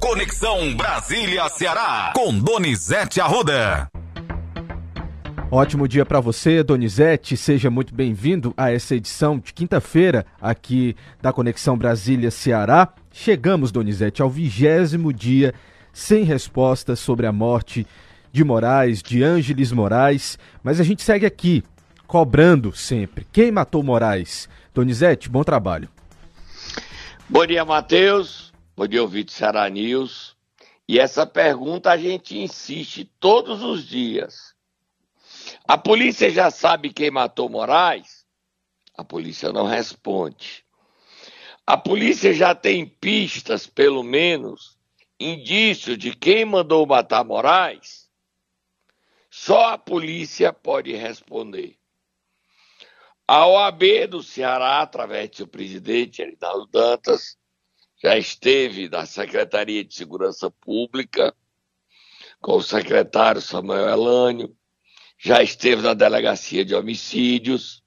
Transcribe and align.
Conexão 0.00 0.74
Brasília-Ceará, 0.74 2.14
com 2.14 2.38
Donizete 2.38 3.20
Arruda. 3.20 3.86
Ótimo 5.50 5.86
dia 5.86 6.06
para 6.06 6.20
você, 6.20 6.62
Donizete. 6.62 7.36
Seja 7.36 7.68
muito 7.70 7.94
bem-vindo 7.94 8.54
a 8.56 8.72
essa 8.72 8.94
edição 8.94 9.38
de 9.38 9.52
quinta-feira 9.52 10.24
aqui 10.40 10.96
da 11.20 11.34
Conexão 11.34 11.76
Brasília-Ceará. 11.76 12.88
Chegamos, 13.12 13.70
Donizete, 13.70 14.22
ao 14.22 14.30
vigésimo 14.30 15.12
dia 15.12 15.52
sem 15.92 16.24
respostas 16.24 16.98
sobre 16.98 17.26
a 17.26 17.32
morte 17.32 17.86
de 18.32 18.42
Moraes, 18.42 19.02
de 19.02 19.22
Ângeles 19.22 19.70
Moraes, 19.70 20.38
mas 20.62 20.80
a 20.80 20.82
gente 20.82 21.02
segue 21.02 21.26
aqui, 21.26 21.62
cobrando 22.06 22.74
sempre. 22.74 23.26
Quem 23.30 23.52
matou 23.52 23.82
Moraes? 23.82 24.48
Donizete, 24.72 25.28
bom 25.28 25.44
trabalho. 25.44 25.90
Bom 27.28 27.44
dia, 27.44 27.66
Matheus. 27.66 28.49
Bom 28.80 28.86
dia, 28.86 29.02
ouvinte 29.02 29.30
Ceará 29.30 29.68
News. 29.68 30.34
E 30.88 30.98
essa 30.98 31.26
pergunta 31.26 31.90
a 31.90 31.98
gente 31.98 32.38
insiste 32.38 33.04
todos 33.20 33.62
os 33.62 33.86
dias. 33.86 34.54
A 35.68 35.76
polícia 35.76 36.30
já 36.30 36.50
sabe 36.50 36.90
quem 36.90 37.10
matou 37.10 37.50
Moraes? 37.50 38.26
A 38.96 39.04
polícia 39.04 39.52
não 39.52 39.66
responde. 39.66 40.64
A 41.66 41.76
polícia 41.76 42.32
já 42.32 42.54
tem 42.54 42.86
pistas, 42.86 43.66
pelo 43.66 44.02
menos, 44.02 44.78
indícios 45.20 45.98
de 45.98 46.16
quem 46.16 46.46
mandou 46.46 46.86
matar 46.86 47.22
Moraes? 47.22 48.08
Só 49.30 49.74
a 49.74 49.76
polícia 49.76 50.54
pode 50.54 50.90
responder. 50.94 51.76
A 53.28 53.46
OAB 53.46 54.06
do 54.08 54.22
Ceará, 54.22 54.80
através 54.80 55.28
do 55.28 55.36
seu 55.36 55.46
presidente, 55.46 56.22
Erinaldo 56.22 56.66
Dantas, 56.68 57.38
já 58.02 58.16
esteve 58.16 58.88
na 58.88 59.04
Secretaria 59.04 59.84
de 59.84 59.94
Segurança 59.94 60.50
Pública, 60.50 61.34
com 62.40 62.56
o 62.56 62.62
secretário 62.62 63.42
Samuel 63.42 63.88
Elânio, 63.88 64.56
já 65.18 65.42
esteve 65.42 65.82
na 65.82 65.92
Delegacia 65.92 66.64
de 66.64 66.74
Homicídios, 66.74 67.82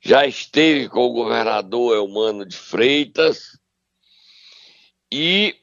já 0.00 0.26
esteve 0.26 0.88
com 0.88 1.00
o 1.00 1.12
governador 1.12 1.94
Elmano 1.96 2.46
de 2.46 2.56
Freitas, 2.56 3.58
e 5.12 5.54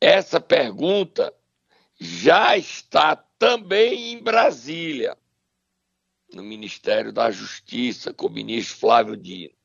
essa 0.00 0.40
pergunta 0.40 1.34
já 2.00 2.56
está 2.56 3.14
também 3.14 4.12
em 4.12 4.22
Brasília, 4.22 5.16
no 6.32 6.42
Ministério 6.42 7.12
da 7.12 7.30
Justiça, 7.30 8.14
com 8.14 8.28
o 8.28 8.30
ministro 8.30 8.78
Flávio 8.78 9.16
Dino. 9.16 9.59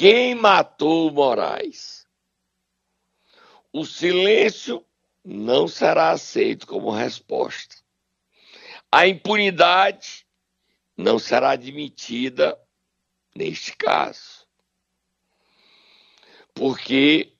Quem 0.00 0.34
matou 0.34 1.10
Moraes? 1.10 2.08
O 3.70 3.84
silêncio 3.84 4.82
não 5.22 5.68
será 5.68 6.12
aceito 6.12 6.66
como 6.66 6.90
resposta. 6.90 7.76
A 8.90 9.06
impunidade 9.06 10.26
não 10.96 11.18
será 11.18 11.50
admitida 11.50 12.58
neste 13.36 13.76
caso. 13.76 14.48
Porque 16.54 17.34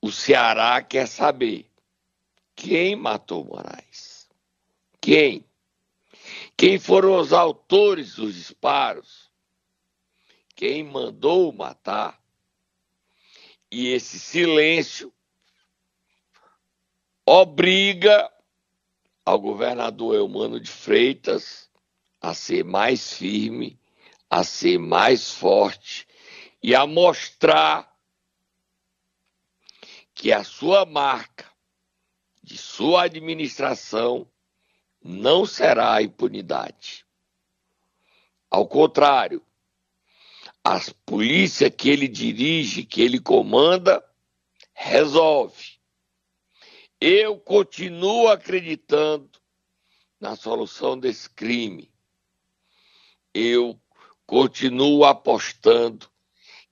o 0.00 0.10
Ceará 0.10 0.82
quer 0.82 1.06
saber 1.06 1.70
quem 2.56 2.96
matou 2.96 3.44
Moraes. 3.44 4.28
Quem? 5.00 5.48
Quem 6.56 6.76
foram 6.76 7.20
os 7.20 7.32
autores 7.32 8.16
dos 8.16 8.34
disparos? 8.34 9.32
Quem 10.54 10.84
mandou 10.84 11.52
matar? 11.52 12.22
E 13.70 13.88
esse 13.88 14.20
silêncio 14.20 15.12
obriga 17.26 18.30
ao 19.24 19.40
governador 19.40 20.14
Eumano 20.14 20.60
de 20.60 20.70
Freitas 20.70 21.70
a 22.20 22.32
ser 22.34 22.64
mais 22.64 23.12
firme, 23.14 23.78
a 24.30 24.44
ser 24.44 24.78
mais 24.78 25.30
forte 25.32 26.06
e 26.62 26.74
a 26.74 26.86
mostrar 26.86 27.92
que 30.14 30.32
a 30.32 30.44
sua 30.44 30.86
marca 30.86 31.50
de 32.42 32.56
sua 32.56 33.04
administração 33.04 34.30
não 35.02 35.44
será 35.44 35.94
a 35.94 36.02
impunidade. 36.02 37.04
Ao 38.50 38.66
contrário, 38.66 39.43
a 40.64 40.80
polícia 41.04 41.70
que 41.70 41.90
ele 41.90 42.08
dirige, 42.08 42.84
que 42.84 43.02
ele 43.02 43.20
comanda, 43.20 44.02
resolve. 44.72 45.78
Eu 47.00 47.38
continuo 47.38 48.28
acreditando 48.28 49.30
na 50.18 50.34
solução 50.34 50.98
desse 50.98 51.28
crime. 51.28 51.92
Eu 53.34 53.78
continuo 54.26 55.04
apostando 55.04 56.08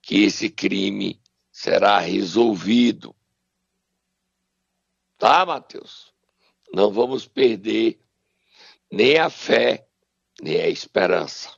que 0.01 0.23
esse 0.25 0.49
crime 0.49 1.21
será 1.53 1.99
resolvido 1.99 3.15
Tá, 5.23 5.47
Mateus? 5.47 6.13
Não 6.75 6.91
vamos 6.91 7.29
perder 7.29 8.01
nem 8.91 9.19
a 9.19 9.31
fé, 9.31 9.87
nem 10.43 10.61
a 10.61 10.69
esperança. 10.69 11.57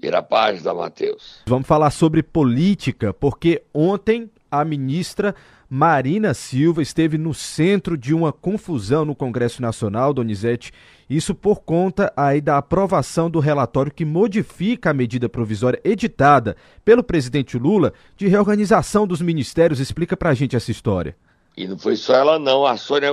Vira 0.00 0.18
a 0.18 0.22
página, 0.22 0.74
Mateus. 0.74 1.40
Vamos 1.46 1.66
falar 1.66 1.90
sobre 1.90 2.22
política, 2.22 3.14
porque 3.14 3.62
ontem 3.72 4.30
a 4.50 4.64
ministra 4.64 5.34
Marina 5.68 6.34
Silva 6.34 6.82
esteve 6.82 7.18
no 7.18 7.34
centro 7.34 7.96
de 7.96 8.14
uma 8.14 8.32
confusão 8.32 9.04
no 9.04 9.14
Congresso 9.14 9.60
Nacional, 9.62 10.12
Donizete. 10.12 10.72
Isso 11.08 11.34
por 11.34 11.62
conta 11.62 12.12
aí 12.16 12.40
da 12.40 12.58
aprovação 12.58 13.28
do 13.28 13.40
relatório 13.40 13.92
que 13.92 14.04
modifica 14.04 14.90
a 14.90 14.94
medida 14.94 15.28
provisória 15.28 15.80
editada 15.82 16.56
pelo 16.84 17.02
presidente 17.02 17.58
Lula 17.58 17.92
de 18.16 18.28
reorganização 18.28 19.06
dos 19.06 19.20
ministérios. 19.20 19.80
Explica 19.80 20.16
pra 20.16 20.34
gente 20.34 20.54
essa 20.54 20.70
história. 20.70 21.16
E 21.56 21.66
não 21.66 21.78
foi 21.78 21.96
só 21.96 22.14
ela, 22.14 22.38
não. 22.38 22.66
A 22.66 22.76
Sônia 22.76 23.10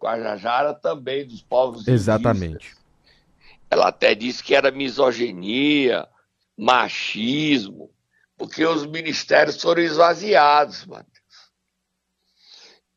Guajajara 0.00 0.74
também, 0.74 1.26
dos 1.26 1.42
povos 1.42 1.86
Exatamente. 1.88 2.54
Indígenas. 2.54 2.81
Ela 3.72 3.88
até 3.88 4.14
disse 4.14 4.44
que 4.44 4.54
era 4.54 4.70
misoginia, 4.70 6.06
machismo, 6.58 7.90
porque 8.36 8.66
os 8.66 8.84
ministérios 8.84 9.62
foram 9.62 9.80
esvaziados, 9.80 10.84
Matheus. 10.84 11.08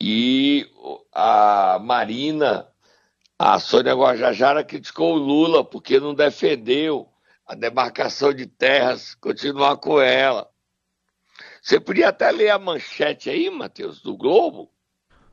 E 0.02 0.70
a 1.14 1.80
Marina, 1.82 2.68
a 3.40 3.58
Sônia 3.58 3.94
Guajajara 3.94 4.66
criticou 4.66 5.14
o 5.14 5.18
Lula 5.18 5.64
porque 5.64 5.98
não 5.98 6.14
defendeu 6.14 7.08
a 7.48 7.56
demarcação 7.56 8.34
de 8.34 8.46
terras, 8.46 9.16
continuar 9.16 9.78
com 9.78 10.02
ela. 10.02 10.46
Você 11.62 11.80
podia 11.80 12.10
até 12.10 12.30
ler 12.32 12.50
a 12.50 12.60
manchete 12.60 13.30
aí, 13.30 13.50
Matheus, 13.50 14.02
do 14.02 14.18
Globo? 14.18 14.70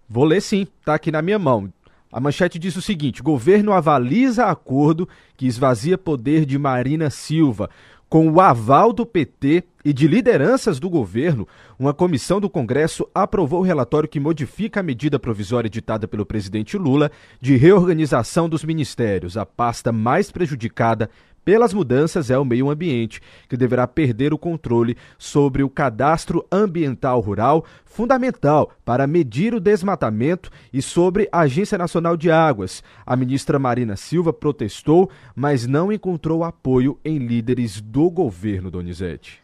Vou 0.09 0.25
ler 0.25 0.41
sim, 0.41 0.69
tá 0.85 0.95
aqui 0.95 1.11
na 1.11 1.21
minha 1.21 1.41
mão. 1.41 1.73
A 2.13 2.21
manchete 2.21 2.59
diz 2.59 2.77
o 2.77 2.83
seguinte: 2.83 3.23
governo 3.23 3.73
avaliza 3.73 4.45
acordo 4.45 5.09
que 5.35 5.47
esvazia 5.47 5.97
poder 5.97 6.45
de 6.45 6.59
Marina 6.59 7.09
Silva. 7.09 7.71
Com 8.07 8.31
o 8.31 8.43
aval 8.43 8.93
do 8.93 9.07
PT 9.07 9.65
e 9.83 9.91
de 9.91 10.07
lideranças 10.07 10.79
do 10.79 10.91
governo, 10.91 11.49
uma 11.79 11.95
comissão 11.95 12.39
do 12.39 12.51
Congresso 12.51 13.09
aprovou 13.15 13.61
o 13.61 13.65
relatório 13.65 14.07
que 14.07 14.21
modifica 14.21 14.81
a 14.81 14.83
medida 14.83 15.19
provisória 15.19 15.69
editada 15.69 16.07
pelo 16.07 16.27
presidente 16.27 16.77
Lula 16.77 17.11
de 17.41 17.57
reorganização 17.57 18.51
dos 18.51 18.63
ministérios, 18.63 19.39
a 19.39 19.47
pasta 19.47 19.91
mais 19.91 20.31
prejudicada 20.31 21.09
pelas 21.45 21.75
mudanças 21.75 22.31
é 22.31 22.39
o 22.39 22.45
meio 22.45 22.71
ambiente, 22.71 23.21
que 23.49 23.57
deverá 23.57 23.87
perder 23.87 24.33
o 24.33 24.39
controle 24.39 24.97
sobre 25.19 25.63
o 25.63 25.71
cadastro 25.71 26.47
ambiental 26.51 27.21
rural, 27.21 27.65
fundamental 27.85 28.71
para 28.85 29.07
medir 29.07 29.55
o 29.55 29.61
desmatamento, 29.61 30.51
e 30.73 30.81
sobre 30.81 31.29
a 31.33 31.41
Agência 31.41 31.77
Nacional 31.77 32.17
de 32.17 32.31
Águas. 32.31 32.83
A 33.05 33.17
ministra 33.17 33.59
Marina 33.59 33.97
Silva 33.97 34.33
protestou, 34.33 35.11
mas 35.35 35.67
não 35.67 35.93
encontrou 35.93 36.45
apoio 36.45 36.99
em 37.05 37.19
líderes 37.19 37.81
do 37.81 38.11
governo, 38.11 38.71
Donizete. 38.71 39.41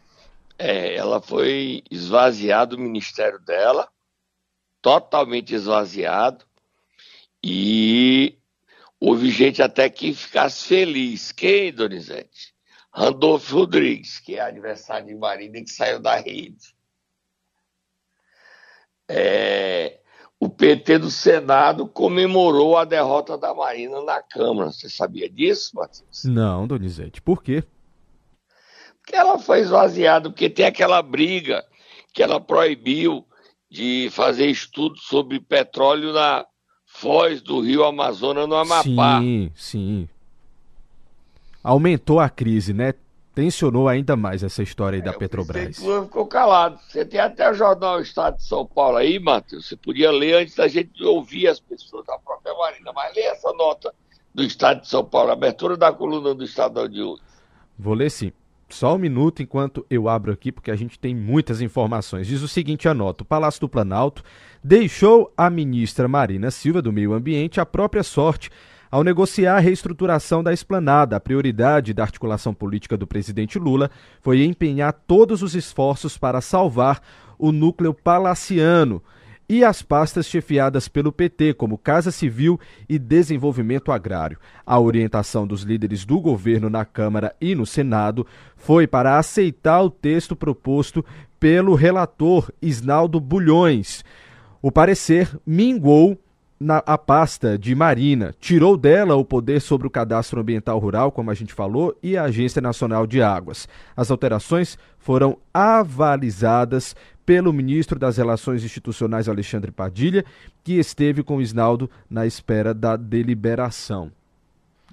É, 0.57 0.95
ela 0.95 1.21
foi 1.21 1.83
esvaziada 1.89 2.75
o 2.75 2.79
ministério 2.79 3.39
dela, 3.39 3.87
totalmente 4.81 5.53
esvaziado, 5.53 6.43
e 7.43 8.38
Houve 8.99 9.31
gente 9.31 9.61
até 9.61 9.89
que 9.89 10.13
ficasse 10.13 10.67
feliz. 10.67 11.31
Quem, 11.31 11.71
Donizete? 11.71 12.53
Randolfo 12.91 13.55
Rodrigues, 13.55 14.19
que 14.19 14.35
é 14.35 14.41
aniversário 14.41 15.07
de 15.07 15.15
Marina 15.15 15.61
que 15.61 15.69
saiu 15.69 15.99
da 15.99 16.15
rede. 16.17 16.75
É, 19.07 19.99
o 20.39 20.49
PT 20.49 20.99
do 20.99 21.09
Senado 21.09 21.87
comemorou 21.87 22.77
a 22.77 22.85
derrota 22.85 23.37
da 23.37 23.53
Marina 23.53 24.01
na 24.03 24.21
Câmara. 24.21 24.71
Você 24.71 24.89
sabia 24.89 25.29
disso, 25.29 25.71
Matheus? 25.75 26.23
Não, 26.25 26.67
Donizete. 26.67 27.21
Por 27.21 27.41
quê? 27.41 27.63
Porque 29.01 29.15
ela 29.15 29.39
foi 29.39 29.61
esvaziada, 29.61 30.29
porque 30.29 30.49
tem 30.49 30.65
aquela 30.65 31.01
briga 31.01 31.65
que 32.13 32.21
ela 32.21 32.39
proibiu 32.39 33.25
de 33.69 34.09
fazer 34.11 34.47
estudos 34.47 35.03
sobre 35.03 35.39
petróleo 35.39 36.11
na 36.11 36.45
foz 36.99 37.41
do 37.41 37.61
rio 37.61 37.83
Amazonas, 37.83 38.47
no 38.47 38.55
Amapá. 38.55 39.21
Sim, 39.21 39.51
sim. 39.55 40.09
Aumentou 41.63 42.19
a 42.19 42.29
crise, 42.29 42.73
né? 42.73 42.93
Tensionou 43.33 43.87
ainda 43.87 44.17
mais 44.17 44.43
essa 44.43 44.61
história 44.61 44.97
aí 44.97 45.01
é, 45.01 45.05
da 45.05 45.13
Petrobras. 45.13 45.79
O 45.79 46.03
ficou 46.03 46.25
calado. 46.25 46.77
Você 46.87 47.05
tem 47.05 47.19
até 47.19 47.49
o 47.49 47.53
jornal 47.53 48.01
Estado 48.01 48.37
de 48.37 48.43
São 48.43 48.65
Paulo 48.65 48.97
aí, 48.97 49.17
Matheus. 49.17 49.67
Você 49.67 49.77
podia 49.77 50.11
ler 50.11 50.41
antes 50.41 50.55
da 50.55 50.67
gente 50.67 51.01
ouvir 51.03 51.47
as 51.47 51.59
pessoas 51.59 52.05
da 52.05 52.17
própria 52.17 52.53
Marina. 52.53 52.91
Mas 52.93 53.15
lê 53.15 53.21
essa 53.21 53.53
nota 53.53 53.93
do 54.33 54.43
Estado 54.43 54.81
de 54.81 54.89
São 54.89 55.05
Paulo, 55.05 55.31
abertura 55.31 55.77
da 55.77 55.93
coluna 55.93 56.35
do 56.35 56.43
Estadão 56.43 56.87
de 56.87 57.01
hoje. 57.01 57.21
Vou 57.77 57.93
ler 57.93 58.11
sim. 58.11 58.33
Só 58.67 58.95
um 58.95 58.99
minuto 58.99 59.41
enquanto 59.41 59.85
eu 59.89 60.07
abro 60.07 60.31
aqui, 60.31 60.51
porque 60.51 60.69
a 60.69 60.75
gente 60.75 60.99
tem 60.99 61.15
muitas 61.15 61.61
informações. 61.61 62.27
Diz 62.27 62.41
o 62.41 62.47
seguinte: 62.47 62.89
anota. 62.89 63.23
O 63.23 63.25
Palácio 63.25 63.61
do 63.61 63.69
Planalto 63.69 64.23
deixou 64.63 65.33
a 65.37 65.49
ministra 65.49 66.07
Marina 66.07 66.51
Silva, 66.51 66.81
do 66.81 66.91
Meio 66.91 67.13
Ambiente, 67.13 67.59
a 67.59 67.65
própria 67.65 68.03
sorte 68.03 68.49
ao 68.91 69.03
negociar 69.03 69.57
a 69.57 69.59
reestruturação 69.59 70.43
da 70.43 70.51
esplanada. 70.51 71.15
A 71.15 71.19
prioridade 71.19 71.93
da 71.93 72.03
articulação 72.03 72.53
política 72.53 72.97
do 72.97 73.07
presidente 73.07 73.59
Lula 73.59 73.89
foi 74.21 74.43
empenhar 74.43 74.93
todos 74.93 75.43
os 75.43 75.55
esforços 75.55 76.17
para 76.17 76.41
salvar 76.41 77.01
o 77.37 77.51
núcleo 77.51 77.93
palaciano 77.93 79.01
e 79.47 79.63
as 79.63 79.81
pastas 79.81 80.27
chefiadas 80.27 80.87
pelo 80.87 81.11
PT, 81.11 81.55
como 81.55 81.77
Casa 81.77 82.11
Civil 82.11 82.59
e 82.87 82.99
Desenvolvimento 82.99 83.91
Agrário. 83.91 84.37
A 84.63 84.79
orientação 84.79 85.47
dos 85.47 85.63
líderes 85.63 86.05
do 86.05 86.19
governo 86.19 86.69
na 86.69 86.85
Câmara 86.85 87.35
e 87.41 87.55
no 87.55 87.65
Senado 87.65 88.27
foi 88.55 88.85
para 88.85 89.17
aceitar 89.17 89.81
o 89.81 89.89
texto 89.89 90.35
proposto 90.35 91.03
pelo 91.39 91.73
relator 91.73 92.51
Isnaldo 92.61 93.19
Bulhões. 93.19 94.03
O 94.61 94.71
parecer 94.71 95.29
minguou 95.45 96.17
na 96.59 96.83
a 96.85 96.97
pasta 96.97 97.57
de 97.57 97.73
Marina, 97.73 98.35
tirou 98.39 98.75
dela 98.75 99.15
o 99.15 99.23
poder 99.23 99.61
sobre 99.61 99.87
o 99.87 99.89
cadastro 99.89 100.41
ambiental 100.41 100.77
rural, 100.77 101.11
como 101.11 101.31
a 101.31 101.33
gente 101.33 101.53
falou, 101.53 101.97
e 102.03 102.17
a 102.17 102.23
Agência 102.23 102.61
Nacional 102.61 103.07
de 103.07 103.21
Águas. 103.21 103.69
As 103.95 104.11
alterações 104.11 104.77
foram 104.97 105.37
avalizadas 105.53 106.95
pelo 107.25 107.53
ministro 107.53 107.97
das 107.97 108.17
Relações 108.17 108.63
Institucionais 108.63 109.29
Alexandre 109.29 109.71
Padilha, 109.71 110.25
que 110.61 110.73
esteve 110.73 111.23
com 111.23 111.37
o 111.37 111.41
Isnaldo 111.41 111.89
na 112.09 112.25
espera 112.25 112.73
da 112.73 112.97
deliberação. 112.97 114.11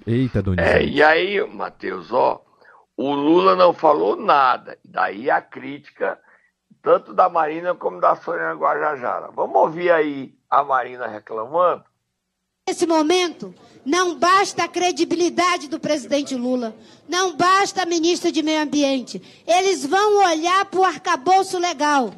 Eita, 0.05 0.41
Dona 0.41 0.61
É, 0.61 0.85
e 0.85 1.03
aí, 1.03 1.45
Matheus, 1.45 2.13
ó, 2.13 2.41
o 2.95 3.13
Lula 3.13 3.55
não 3.55 3.73
falou 3.73 4.15
nada. 4.15 4.77
Daí 4.85 5.29
a 5.29 5.41
crítica, 5.41 6.17
tanto 6.81 7.13
da 7.13 7.29
Marina 7.29 7.75
como 7.75 7.99
da 7.99 8.15
Sônia 8.15 8.53
Guajajara. 8.53 9.29
Vamos 9.31 9.55
ouvir 9.55 9.91
aí 9.91 10.33
a 10.49 10.63
Marina 10.63 11.07
reclamando? 11.07 11.83
Nesse 12.67 12.85
momento, 12.85 13.55
não 13.85 14.15
basta 14.15 14.65
a 14.65 14.67
credibilidade 14.67 15.69
do 15.69 15.79
presidente 15.79 16.35
Lula, 16.35 16.75
não 17.07 17.37
basta 17.37 17.83
a 17.83 17.85
ministra 17.85 18.31
de 18.31 18.43
Meio 18.43 18.61
Ambiente. 18.61 19.21
Eles 19.47 19.85
vão 19.85 20.25
olhar 20.25 20.65
para 20.65 20.79
o 20.79 20.83
arcabouço 20.83 21.57
legal. 21.57 22.13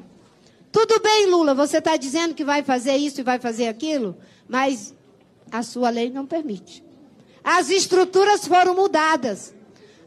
Tudo 0.71 1.00
bem, 1.00 1.27
Lula, 1.27 1.53
você 1.53 1.77
está 1.77 1.97
dizendo 1.97 2.33
que 2.33 2.44
vai 2.44 2.63
fazer 2.63 2.95
isso 2.95 3.21
e 3.21 3.23
vai 3.23 3.39
fazer 3.39 3.67
aquilo, 3.67 4.17
mas 4.47 4.95
a 5.51 5.61
sua 5.61 5.91
lei 5.91 6.09
não 6.09 6.25
permite. 6.25 6.83
As 7.44 7.69
estruturas 7.69 8.47
foram 8.47 8.75
mudadas. 8.75 9.53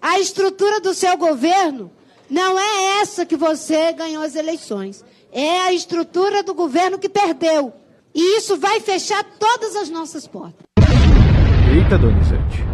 A 0.00 0.19
estrutura 0.19 0.81
do 0.81 0.93
seu 0.93 1.16
governo 1.16 1.90
não 2.32 2.58
é 2.58 3.00
essa 3.02 3.26
que 3.26 3.37
você 3.37 3.93
ganhou 3.93 4.23
as 4.23 4.34
eleições. 4.34 5.05
É 5.31 5.61
a 5.61 5.73
estrutura 5.75 6.43
do 6.43 6.55
governo 6.55 6.99
que 6.99 7.08
perdeu. 7.08 7.75
E 8.14 8.38
isso 8.38 8.56
vai 8.56 8.81
fechar 8.81 9.23
todas 9.38 9.76
as 9.76 9.90
nossas 9.90 10.26
portas. 10.26 10.64
Eita, 11.70 11.99
Donizete. 11.99 12.64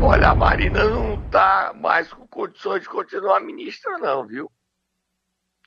Olha, 0.00 0.28
a 0.28 0.34
Marina 0.34 0.84
não 0.84 1.14
está 1.24 1.74
mais 1.74 2.12
com 2.12 2.24
condições 2.28 2.82
de 2.82 2.88
continuar 2.88 3.40
ministra, 3.40 3.98
não, 3.98 4.24
viu? 4.24 4.48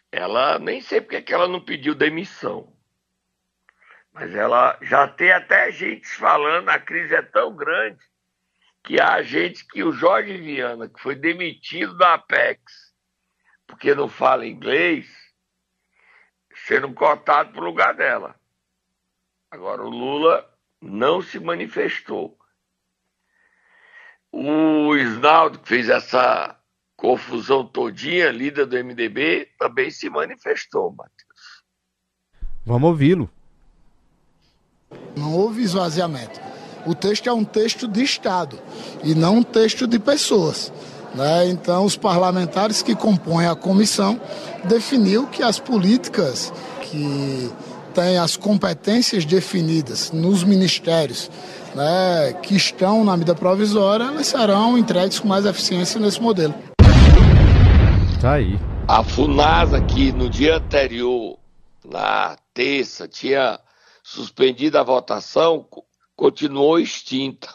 Ela 0.10 0.58
nem 0.58 0.80
sei 0.80 1.02
porque 1.02 1.22
que 1.22 1.34
ela 1.34 1.50
não 1.50 1.60
pediu 1.60 1.94
demissão. 1.94 2.72
Mas 4.14 4.34
ela 4.34 4.78
já 4.82 5.06
tem 5.06 5.34
até 5.34 5.70
gente 5.70 6.08
falando, 6.08 6.70
a 6.70 6.80
crise 6.80 7.14
é 7.14 7.22
tão 7.22 7.54
grande 7.54 8.00
que 8.84 9.02
há 9.02 9.22
gente 9.22 9.68
que 9.68 9.84
o 9.84 9.92
Jorge 9.92 10.38
Viana, 10.38 10.88
que 10.88 11.02
foi 11.02 11.16
demitido 11.16 11.98
da 11.98 12.14
Apex, 12.14 12.81
porque 13.72 13.96
não 13.96 14.10
fala 14.10 14.46
inglês, 14.46 15.08
sendo 16.68 16.94
cotado 16.94 17.54
para 17.54 17.62
o 17.62 17.66
lugar 17.66 17.96
dela. 17.96 18.36
Agora, 19.50 19.82
o 19.82 19.90
Lula 19.90 20.48
não 20.82 21.22
se 21.22 21.40
manifestou. 21.40 22.38
O 24.30 24.94
Isnaldo, 24.96 25.60
que 25.60 25.70
fez 25.70 25.90
essa 25.90 26.58
confusão 26.98 27.66
todinha, 27.66 28.30
líder 28.30 28.66
do 28.66 28.76
MDB, 28.76 29.50
também 29.58 29.90
se 29.90 30.10
manifestou, 30.10 30.92
Matheus. 30.92 31.64
Vamos 32.66 32.90
ouvi-lo. 32.90 33.30
Não 35.16 35.34
houve 35.34 35.64
esvaziamento. 35.64 36.40
O 36.86 36.94
texto 36.94 37.28
é 37.28 37.34
um 37.34 37.46
texto 37.46 37.88
de 37.88 38.04
Estado 38.04 38.60
e 39.04 39.16
não 39.16 39.38
um 39.38 39.44
texto 39.44 39.88
de 39.88 39.98
pessoas. 39.98 40.72
Né? 41.14 41.50
Então, 41.50 41.86
os 41.86 41.98
parlamentares 41.98 42.82
que 42.82 42.96
compõem 42.96 43.48
a 43.48 43.56
comissão 43.56 44.20
definiu 44.64 45.28
que 45.28 45.44
as 45.44 45.60
políticas 45.60 46.54
que 46.82 47.52
tem 47.94 48.18
as 48.18 48.38
competências 48.38 49.26
definidas 49.26 50.12
nos 50.12 50.44
ministérios 50.44 51.30
né, 51.76 52.34
que 52.42 52.56
estão 52.56 53.04
na 53.04 53.14
medida 53.14 53.36
provisória, 53.36 54.06
elas 54.06 54.28
serão 54.28 54.78
entregues 54.78 55.20
com 55.20 55.28
mais 55.28 55.46
eficiência 55.46 56.00
nesse 56.00 56.22
modelo. 56.22 56.54
Tá 58.20 58.34
aí. 58.34 58.60
A 58.88 59.04
FUNASA, 59.04 59.82
que 59.82 60.12
no 60.12 60.30
dia 60.30 60.58
anterior, 60.58 61.38
na 61.84 62.36
terça, 62.54 63.08
tinha 63.08 63.60
suspendido 64.04 64.78
a 64.78 64.84
votação, 64.84 65.66
continuou 66.16 66.80
extinta. 66.80 67.50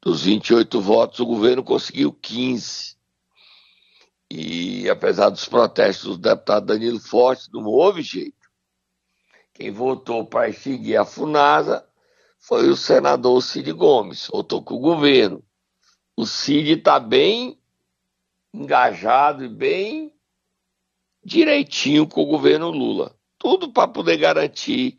Dos 0.00 0.22
28 0.22 0.80
votos, 0.80 1.20
o 1.20 1.26
governo 1.26 1.62
conseguiu 1.62 2.12
15. 2.12 2.96
E 4.30 4.88
apesar 4.88 5.30
dos 5.30 5.46
protestos 5.46 6.16
do 6.16 6.18
deputado 6.18 6.66
Danilo 6.66 7.00
Forte, 7.00 7.48
não 7.52 7.64
houve 7.64 8.02
jeito. 8.02 8.48
Quem 9.54 9.70
votou 9.70 10.24
para 10.24 10.52
seguir 10.52 10.96
a 10.96 11.04
FUNASA 11.04 11.84
foi 12.38 12.68
o 12.68 12.76
senador 12.76 13.42
Cid 13.42 13.72
Gomes, 13.72 14.28
votou 14.30 14.62
com 14.62 14.74
o 14.74 14.80
governo. 14.80 15.42
O 16.16 16.24
Cid 16.26 16.74
está 16.74 17.00
bem 17.00 17.58
engajado 18.54 19.44
e 19.44 19.48
bem 19.48 20.12
direitinho 21.24 22.06
com 22.06 22.22
o 22.22 22.26
governo 22.26 22.70
Lula. 22.70 23.16
Tudo 23.36 23.72
para 23.72 23.88
poder 23.88 24.16
garantir 24.16 24.98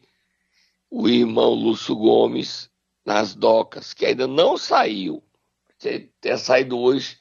o 0.90 1.08
irmão 1.08 1.54
Lúcio 1.54 1.96
Gomes 1.96 2.70
nas 3.10 3.34
docas, 3.34 3.92
que 3.92 4.06
ainda 4.06 4.28
não 4.28 4.56
saiu. 4.56 5.24
Se 5.80 6.12
ter 6.22 6.38
saído 6.38 6.78
hoje, 6.78 7.18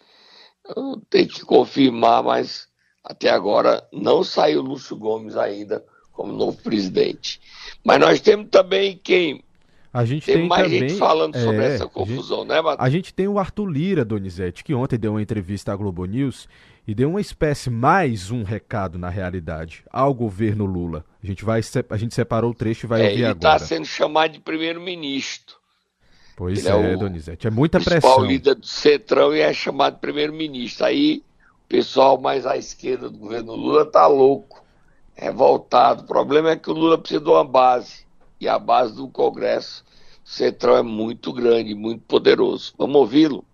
tem 1.08 1.26
que 1.26 1.40
confirmar, 1.40 2.22
mas 2.22 2.68
até 3.02 3.30
agora 3.30 3.82
não 3.90 4.22
saiu 4.22 4.60
Lúcio 4.60 4.94
Gomes 4.94 5.34
ainda 5.34 5.82
como 6.12 6.30
novo 6.30 6.62
presidente. 6.62 7.40
Mas 7.82 8.00
nós 8.00 8.20
temos 8.20 8.50
também 8.50 9.00
quem? 9.02 9.42
A 9.90 10.04
gente 10.04 10.26
tem, 10.26 10.40
tem 10.40 10.46
mais 10.46 10.64
também, 10.64 10.90
gente 10.90 10.98
falando 10.98 11.36
é, 11.36 11.40
sobre 11.40 11.64
essa 11.64 11.88
confusão, 11.88 12.40
gente, 12.40 12.48
né, 12.48 12.60
Matheus? 12.60 12.86
A 12.86 12.90
gente 12.90 13.14
tem 13.14 13.26
o 13.26 13.38
Arthur 13.38 13.66
Lira, 13.66 14.04
Donizete, 14.04 14.62
que 14.62 14.74
ontem 14.74 14.98
deu 14.98 15.12
uma 15.12 15.22
entrevista 15.22 15.72
à 15.72 15.76
Globo 15.76 16.04
News 16.04 16.46
e 16.86 16.94
deu 16.94 17.08
uma 17.08 17.20
espécie, 17.20 17.70
mais 17.70 18.30
um 18.30 18.42
recado 18.42 18.98
na 18.98 19.08
realidade, 19.08 19.84
ao 19.90 20.12
governo 20.12 20.66
Lula. 20.66 21.02
A 21.22 21.26
gente, 21.26 21.46
vai, 21.46 21.62
a 21.88 21.96
gente 21.96 22.14
separou 22.14 22.50
o 22.50 22.54
trecho 22.54 22.84
e 22.84 22.88
vai 22.88 23.00
é, 23.00 23.04
ouvir 23.04 23.14
ele 23.14 23.22
tá 23.22 23.30
agora. 23.30 23.48
Ele 23.48 23.56
está 23.56 23.66
sendo 23.66 23.86
chamado 23.86 24.32
de 24.32 24.40
primeiro-ministro. 24.40 25.57
Pois 26.38 26.64
ele 26.64 26.86
é, 26.86 26.92
é 26.92 26.96
Donizete, 26.96 27.48
é 27.48 27.50
muita 27.50 27.80
pressão. 27.80 28.18
O 28.18 28.24
líder 28.24 28.54
do 28.54 28.64
Centrão 28.64 29.34
e 29.34 29.40
é 29.40 29.52
chamado 29.52 29.98
primeiro-ministro. 29.98 30.86
Aí 30.86 31.24
o 31.64 31.68
pessoal 31.68 32.16
mais 32.16 32.46
à 32.46 32.56
esquerda 32.56 33.10
do 33.10 33.18
governo 33.18 33.56
Lula 33.56 33.84
tá 33.84 34.06
louco 34.06 34.62
revoltado. 35.16 36.04
O 36.04 36.06
problema 36.06 36.50
é 36.50 36.56
que 36.56 36.70
o 36.70 36.72
Lula 36.72 36.96
precisa 36.96 37.20
de 37.20 37.28
uma 37.28 37.44
base. 37.44 38.06
E 38.40 38.46
a 38.46 38.56
base 38.56 38.94
do 38.94 39.08
Congresso 39.08 39.84
Central 40.24 40.76
é 40.76 40.82
muito 40.82 41.32
grande, 41.32 41.74
muito 41.74 42.04
poderoso. 42.04 42.72
Vamos 42.78 42.94
ouvi-lo. 42.94 43.44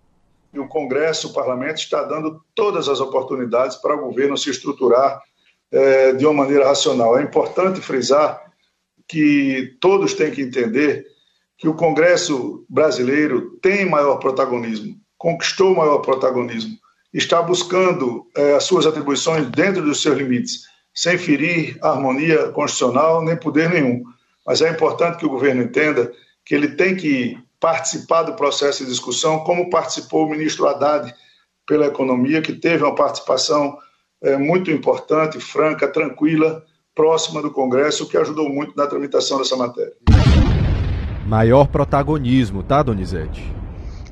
E 0.53 0.59
o 0.59 0.67
Congresso, 0.67 1.29
o 1.29 1.33
parlamento, 1.33 1.79
está 1.79 2.03
dando 2.03 2.39
todas 2.53 2.87
as 2.87 2.99
oportunidades 2.99 3.77
para 3.77 3.95
o 3.95 3.99
governo 3.99 4.37
se 4.37 4.51
estruturar 4.51 5.23
é, 5.71 6.13
de 6.13 6.23
uma 6.23 6.35
maneira 6.35 6.67
racional. 6.67 7.17
É 7.17 7.23
importante 7.23 7.81
frisar 7.81 8.45
que 9.07 9.75
todos 9.81 10.13
têm 10.13 10.29
que 10.29 10.43
entender 10.43 11.14
que 11.57 11.67
o 11.67 11.73
Congresso 11.73 12.65
brasileiro 12.69 13.57
tem 13.61 13.85
maior 13.85 14.17
protagonismo, 14.17 14.95
conquistou 15.17 15.75
maior 15.75 15.99
protagonismo, 15.99 16.77
está 17.13 17.41
buscando 17.41 18.27
é, 18.35 18.55
as 18.55 18.65
suas 18.65 18.85
atribuições 18.85 19.47
dentro 19.49 19.81
dos 19.81 20.01
seus 20.01 20.17
limites 20.17 20.63
sem 20.95 21.17
ferir 21.17 21.77
harmonia 21.81 22.49
constitucional 22.49 23.21
nem 23.21 23.35
poder 23.35 23.69
nenhum. 23.69 24.03
Mas 24.45 24.61
é 24.61 24.69
importante 24.69 25.17
que 25.17 25.25
o 25.25 25.29
governo 25.29 25.61
entenda 25.61 26.11
que 26.45 26.55
ele 26.55 26.69
tem 26.69 26.95
que 26.95 27.37
participar 27.59 28.23
do 28.23 28.35
processo 28.35 28.83
de 28.83 28.89
discussão, 28.89 29.39
como 29.39 29.69
participou 29.69 30.25
o 30.25 30.29
ministro 30.29 30.67
Haddad 30.67 31.13
pela 31.67 31.87
economia, 31.87 32.41
que 32.41 32.53
teve 32.53 32.83
uma 32.83 32.95
participação 32.95 33.77
é, 34.23 34.37
muito 34.37 34.71
importante, 34.71 35.39
franca, 35.39 35.87
tranquila, 35.87 36.63
próxima 36.93 37.41
do 37.41 37.51
Congresso, 37.51 38.07
que 38.07 38.17
ajudou 38.17 38.47
muito 38.49 38.75
na 38.77 38.87
tramitação 38.87 39.39
dessa 39.39 39.57
matéria. 39.57 39.93
Maior 41.25 41.67
protagonismo, 41.67 42.61
tá, 42.61 42.83
Donizete? 42.83 43.41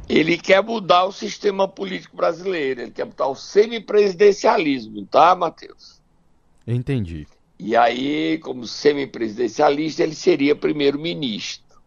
Ele 0.09 0.35
quer 0.35 0.63
mudar 0.63 1.05
o 1.05 1.11
sistema 1.11 1.67
político 1.67 2.17
brasileiro, 2.17 2.81
ele 2.81 2.91
quer 2.91 3.05
botar 3.05 3.27
o 3.27 3.35
semipresidencialismo, 3.35 5.05
tá, 5.05 5.35
Matheus? 5.35 6.01
Entendi. 6.65 7.27
E 7.59 7.75
aí, 7.77 8.39
como 8.39 8.65
semipresidencialista, 8.65 10.01
ele 10.01 10.15
seria 10.15 10.55
primeiro-ministro. 10.55 11.79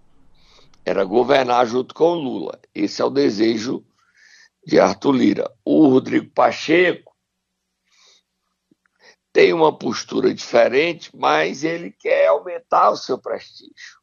Era 0.84 1.04
governar 1.04 1.66
junto 1.66 1.92
com 1.92 2.12
o 2.12 2.14
Lula. 2.14 2.60
Esse 2.72 3.02
é 3.02 3.04
o 3.04 3.10
desejo 3.10 3.84
de 4.64 4.78
Arthur 4.78 5.12
Lira. 5.12 5.52
O 5.64 5.88
Rodrigo 5.88 6.30
Pacheco 6.30 7.16
tem 9.32 9.52
uma 9.52 9.76
postura 9.76 10.32
diferente, 10.32 11.10
mas 11.14 11.64
ele 11.64 11.90
quer 11.90 12.28
aumentar 12.28 12.90
o 12.90 12.96
seu 12.96 13.18
prestígio, 13.18 13.98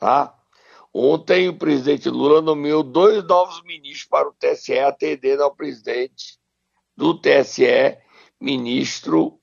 tá? 0.00 0.34
Ontem 0.96 1.48
o 1.48 1.54
presidente 1.54 2.08
Lula 2.08 2.40
nomeou 2.40 2.84
dois 2.84 3.24
novos 3.24 3.60
ministros 3.64 4.06
para 4.08 4.28
o 4.28 4.32
TSE, 4.32 4.78
atendendo 4.78 5.42
ao 5.42 5.52
presidente 5.52 6.38
do 6.96 7.14
TSE, 7.14 7.98
ministro 8.40 9.40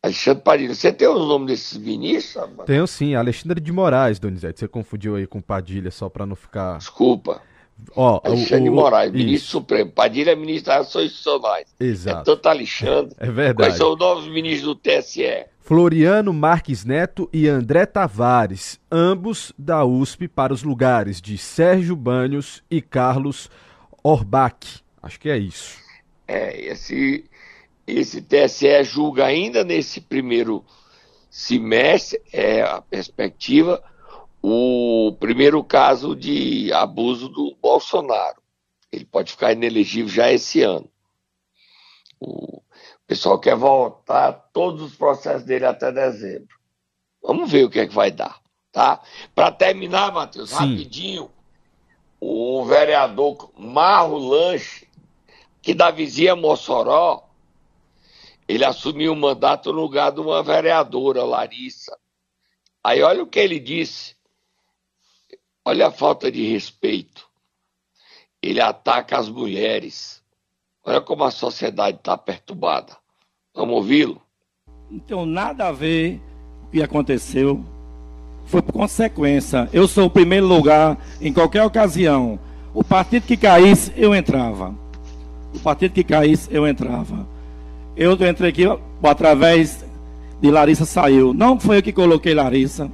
Alexandre 0.00 0.44
Padilha. 0.44 0.74
Você 0.74 0.92
tem 0.92 1.08
os 1.08 1.26
nomes 1.26 1.48
desses 1.48 1.76
ministros? 1.76 2.48
Tenho 2.66 2.86
sim, 2.86 3.16
Alexandre 3.16 3.60
de 3.60 3.72
Moraes, 3.72 4.20
Donizete. 4.20 4.60
Você 4.60 4.68
confundiu 4.68 5.16
aí 5.16 5.26
com 5.26 5.40
Padilha 5.40 5.90
só 5.90 6.08
para 6.08 6.24
não 6.24 6.36
ficar. 6.36 6.78
Desculpa. 6.78 7.42
Ó, 7.96 8.20
Alexandre 8.24 8.64
de 8.64 8.70
Moraes, 8.70 9.10
ministro 9.10 9.34
isso. 9.34 9.46
supremo. 9.46 9.90
Padilha 9.90 10.30
é 10.30 10.36
ministro 10.36 10.72
das 10.72 10.86
Ações 10.86 11.06
Institucionais. 11.06 11.74
Exato. 11.80 12.20
É 12.20 12.24
tanto 12.24 12.48
Alexandre. 12.48 13.16
É 13.18 13.26
verdade. 13.26 13.56
Quais 13.56 13.74
são 13.74 13.92
os 13.92 13.98
novos 13.98 14.28
ministros 14.28 14.62
do 14.62 14.74
TSE? 14.76 15.46
Floriano 15.66 16.32
Marques 16.32 16.84
Neto 16.84 17.28
e 17.32 17.48
André 17.48 17.86
Tavares, 17.86 18.78
ambos 18.88 19.52
da 19.58 19.84
USP 19.84 20.28
para 20.28 20.54
os 20.54 20.62
lugares 20.62 21.20
de 21.20 21.36
Sérgio 21.36 21.96
Banhos 21.96 22.62
e 22.70 22.80
Carlos 22.80 23.50
Orbach. 24.00 24.80
Acho 25.02 25.18
que 25.18 25.28
é 25.28 25.36
isso. 25.36 25.76
É, 26.28 26.56
esse, 26.66 27.28
esse 27.84 28.22
TSE 28.22 28.84
julga 28.84 29.26
ainda 29.26 29.64
nesse 29.64 30.00
primeiro 30.00 30.64
semestre, 31.28 32.22
é 32.32 32.62
a 32.62 32.80
perspectiva, 32.80 33.82
o 34.40 35.16
primeiro 35.18 35.64
caso 35.64 36.14
de 36.14 36.72
abuso 36.72 37.28
do 37.28 37.56
Bolsonaro. 37.60 38.40
Ele 38.92 39.04
pode 39.04 39.32
ficar 39.32 39.50
inelegível 39.50 40.08
já 40.08 40.30
esse 40.30 40.62
ano. 40.62 40.88
O 42.20 42.62
pessoal 43.06 43.38
quer 43.38 43.56
voltar 43.56 44.32
todos 44.52 44.82
os 44.82 44.96
processos 44.96 45.44
dele 45.44 45.66
até 45.66 45.92
dezembro. 45.92 46.56
Vamos 47.22 47.50
ver 47.50 47.64
o 47.64 47.70
que 47.70 47.80
é 47.80 47.86
que 47.86 47.94
vai 47.94 48.10
dar, 48.10 48.40
tá? 48.72 49.00
Para 49.34 49.50
terminar, 49.50 50.12
Matheus, 50.12 50.52
rapidinho, 50.52 51.30
o 52.20 52.64
vereador 52.64 53.50
Marro 53.56 54.18
Lanche, 54.18 54.86
que 55.60 55.74
da 55.74 55.90
vizinha 55.90 56.36
Mossoró, 56.36 57.28
ele 58.48 58.64
assumiu 58.64 59.12
o 59.12 59.16
mandato 59.16 59.72
no 59.72 59.80
lugar 59.80 60.12
de 60.12 60.20
uma 60.20 60.42
vereadora, 60.42 61.24
Larissa. 61.24 61.98
Aí 62.82 63.02
olha 63.02 63.22
o 63.22 63.26
que 63.26 63.40
ele 63.40 63.58
disse. 63.58 64.14
Olha 65.64 65.88
a 65.88 65.90
falta 65.90 66.30
de 66.30 66.46
respeito. 66.48 67.28
Ele 68.40 68.60
ataca 68.60 69.18
as 69.18 69.28
mulheres. 69.28 70.15
Olha 70.88 71.00
como 71.00 71.24
a 71.24 71.32
sociedade 71.32 71.96
está 71.96 72.16
perturbada. 72.16 72.92
Vamos 73.52 73.74
ouvi-lo? 73.74 74.22
Não 74.88 75.00
tem 75.00 75.26
nada 75.26 75.66
a 75.66 75.72
ver 75.72 76.20
o 76.62 76.70
que 76.70 76.80
aconteceu. 76.80 77.64
Foi 78.44 78.62
por 78.62 78.72
consequência. 78.72 79.68
Eu 79.72 79.88
sou 79.88 80.06
o 80.06 80.10
primeiro 80.10 80.46
lugar 80.46 80.96
em 81.20 81.32
qualquer 81.32 81.64
ocasião. 81.64 82.38
O 82.72 82.84
partido 82.84 83.26
que 83.26 83.36
caísse, 83.36 83.92
eu 83.96 84.14
entrava. 84.14 84.72
O 85.52 85.58
partido 85.58 85.92
que 85.92 86.04
caísse, 86.04 86.48
eu 86.52 86.64
entrava. 86.68 87.26
Eu 87.96 88.12
entrei 88.12 88.50
aqui 88.50 88.62
através 89.02 89.84
de 90.40 90.52
Larissa 90.52 90.84
saiu. 90.84 91.34
Não 91.34 91.58
foi 91.58 91.78
eu 91.78 91.82
que 91.82 91.92
coloquei 91.92 92.32
Larissa. 92.32 92.88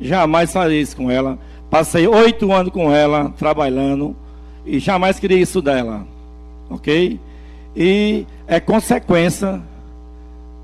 Jamais 0.00 0.52
farei 0.52 0.80
isso 0.80 0.96
com 0.96 1.08
ela. 1.08 1.38
Passei 1.70 2.08
oito 2.08 2.52
anos 2.52 2.72
com 2.72 2.92
ela, 2.92 3.32
trabalhando, 3.38 4.16
e 4.66 4.80
jamais 4.80 5.20
queria 5.20 5.38
isso 5.38 5.62
dela. 5.62 6.12
Ok? 6.70 7.18
E 7.76 8.26
é 8.46 8.60
consequência 8.60 9.62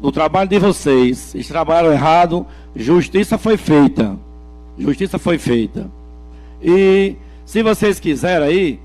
do 0.00 0.11
trabalho 0.11 0.49
de 0.49 0.59
vocês. 0.59 1.35
Eles 1.35 1.49
trabalharam 1.49 1.92
errado, 1.92 2.47
justiça 2.75 3.37
foi 3.37 3.57
feita. 3.57 4.16
Justiça 4.78 5.19
foi 5.19 5.38
feita. 5.38 5.90
E 6.62 7.16
se 7.45 7.62
vocês 7.62 8.00
quiserem 8.00 8.49
aí, 8.49 8.80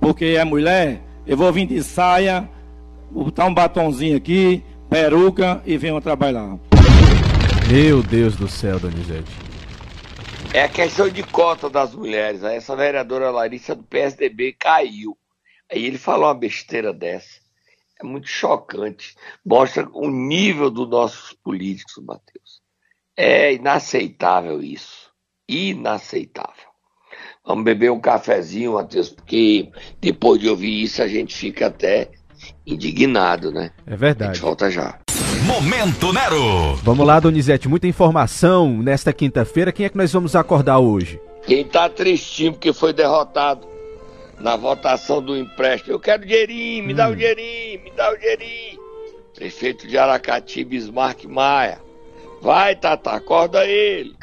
porque 0.00 0.24
é 0.24 0.44
mulher, 0.44 1.00
eu 1.26 1.36
vou 1.36 1.52
vir 1.52 1.66
de 1.66 1.82
saia 1.82 2.48
botar 3.12 3.46
um 3.46 3.54
batonzinho 3.54 4.16
aqui, 4.16 4.62
peruca 4.88 5.62
e 5.66 5.76
venham 5.76 6.00
trabalhar. 6.00 6.58
Meu 7.70 8.02
Deus 8.02 8.36
do 8.36 8.48
céu, 8.48 8.78
Donizete. 8.78 9.30
É 10.52 10.64
a 10.64 10.68
questão 10.68 11.08
de 11.08 11.22
cota 11.22 11.70
das 11.70 11.94
mulheres. 11.94 12.42
Essa 12.42 12.76
vereadora 12.76 13.30
Larissa 13.30 13.74
do 13.74 13.82
PSDB 13.82 14.54
caiu. 14.58 15.16
Aí 15.72 15.86
ele 15.86 15.96
falou 15.96 16.26
uma 16.26 16.34
besteira 16.34 16.92
dessa. 16.92 17.40
É 18.00 18.04
muito 18.04 18.28
chocante. 18.28 19.16
Mostra 19.44 19.88
o 19.92 20.10
nível 20.10 20.70
dos 20.70 20.88
nossos 20.88 21.32
políticos, 21.32 21.96
Matheus. 22.04 22.60
É 23.16 23.54
inaceitável 23.54 24.62
isso. 24.62 25.10
Inaceitável. 25.48 26.70
Vamos 27.44 27.64
beber 27.64 27.90
um 27.90 28.00
cafezinho, 28.00 28.74
Matheus, 28.74 29.08
porque 29.08 29.70
depois 30.00 30.40
de 30.40 30.48
ouvir 30.48 30.82
isso 30.82 31.02
a 31.02 31.08
gente 31.08 31.34
fica 31.34 31.66
até 31.66 32.10
indignado, 32.66 33.50
né? 33.50 33.72
É 33.86 33.96
verdade. 33.96 34.30
A 34.30 34.34
gente 34.34 34.42
volta 34.42 34.70
já. 34.70 34.98
Momento 35.46 36.12
Nero. 36.12 36.76
Vamos 36.82 37.06
lá, 37.06 37.18
Donizete, 37.18 37.68
muita 37.68 37.86
informação 37.86 38.82
nesta 38.82 39.12
quinta-feira. 39.12 39.72
Quem 39.72 39.86
é 39.86 39.88
que 39.88 39.96
nós 39.96 40.12
vamos 40.12 40.36
acordar 40.36 40.78
hoje? 40.78 41.20
Quem 41.44 41.64
tá 41.64 41.88
tristinho 41.88 42.52
porque 42.52 42.72
foi 42.72 42.92
derrotado 42.92 43.71
na 44.38 44.56
votação 44.56 45.22
do 45.22 45.36
empréstimo. 45.36 45.94
Eu 45.94 46.00
quero 46.00 46.24
dinheirinho, 46.24 46.84
me 46.84 46.92
hum. 46.92 46.96
dá 46.96 47.08
o 47.08 47.16
dinheirinho, 47.16 47.84
me 47.84 47.90
dá 47.92 48.12
o 48.12 48.16
dinheirinho. 48.16 48.80
Prefeito 49.34 49.86
de 49.86 49.96
Aracati, 49.96 50.64
Bismarck 50.64 51.24
Maia. 51.24 51.80
Vai, 52.40 52.76
Tata, 52.76 53.12
acorda 53.12 53.64
ele. 53.64 54.16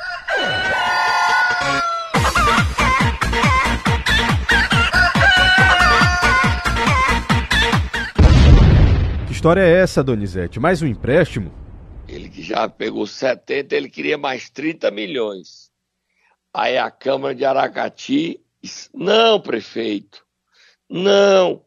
história 9.40 9.62
é 9.62 9.80
essa, 9.80 10.04
Donizete? 10.04 10.60
Mais 10.60 10.82
um 10.82 10.86
empréstimo? 10.86 11.50
Ele 12.10 12.28
que 12.28 12.44
já 12.44 12.68
pegou 12.68 13.08
70, 13.08 13.74
ele 13.74 13.90
queria 13.90 14.18
mais 14.18 14.50
30 14.50 14.92
milhões. 14.92 15.72
Aí 16.54 16.78
a 16.78 16.92
Câmara 16.92 17.34
de 17.34 17.46
Aracati 17.46 18.42
não, 18.94 19.40
prefeito, 19.40 20.26
não. 20.90 21.66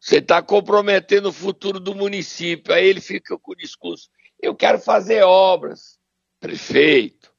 Você 0.00 0.16
está 0.16 0.40
comprometendo 0.40 1.28
o 1.28 1.32
futuro 1.32 1.78
do 1.78 1.94
município. 1.94 2.72
Aí 2.72 2.86
ele 2.86 3.00
fica 3.00 3.38
com 3.38 3.52
o 3.52 3.56
discurso: 3.56 4.08
eu 4.40 4.54
quero 4.54 4.78
fazer 4.78 5.22
obras, 5.22 5.98
prefeito. 6.38 7.30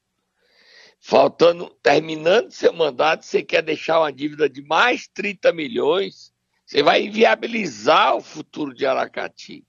Faltando, 1.00 1.68
terminando 1.82 2.52
seu 2.52 2.72
mandato, 2.72 3.24
você 3.24 3.42
quer 3.42 3.62
deixar 3.62 3.98
uma 3.98 4.12
dívida 4.12 4.48
de 4.48 4.62
mais 4.62 5.08
30 5.08 5.52
milhões? 5.52 6.32
Você 6.64 6.80
vai 6.80 7.02
inviabilizar 7.02 8.16
o 8.16 8.20
futuro 8.20 8.72
de 8.72 8.86
Aracati. 8.86 9.66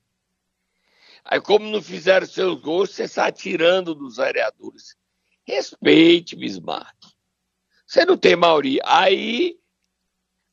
Aí, 1.25 1.41
como 1.41 1.65
não 1.69 1.81
fizeram 1.81 2.27
seus 2.27 2.61
gols, 2.61 2.91
você 2.91 3.05
está 3.05 3.31
tirando 3.31 3.95
dos 3.95 4.17
vereadores. 4.17 4.95
Respeite, 5.43 6.35
Bismarck. 6.35 6.95
Você 7.93 8.05
não 8.05 8.17
tem 8.17 8.35
maioria. 8.35 8.81
Aí, 8.85 9.59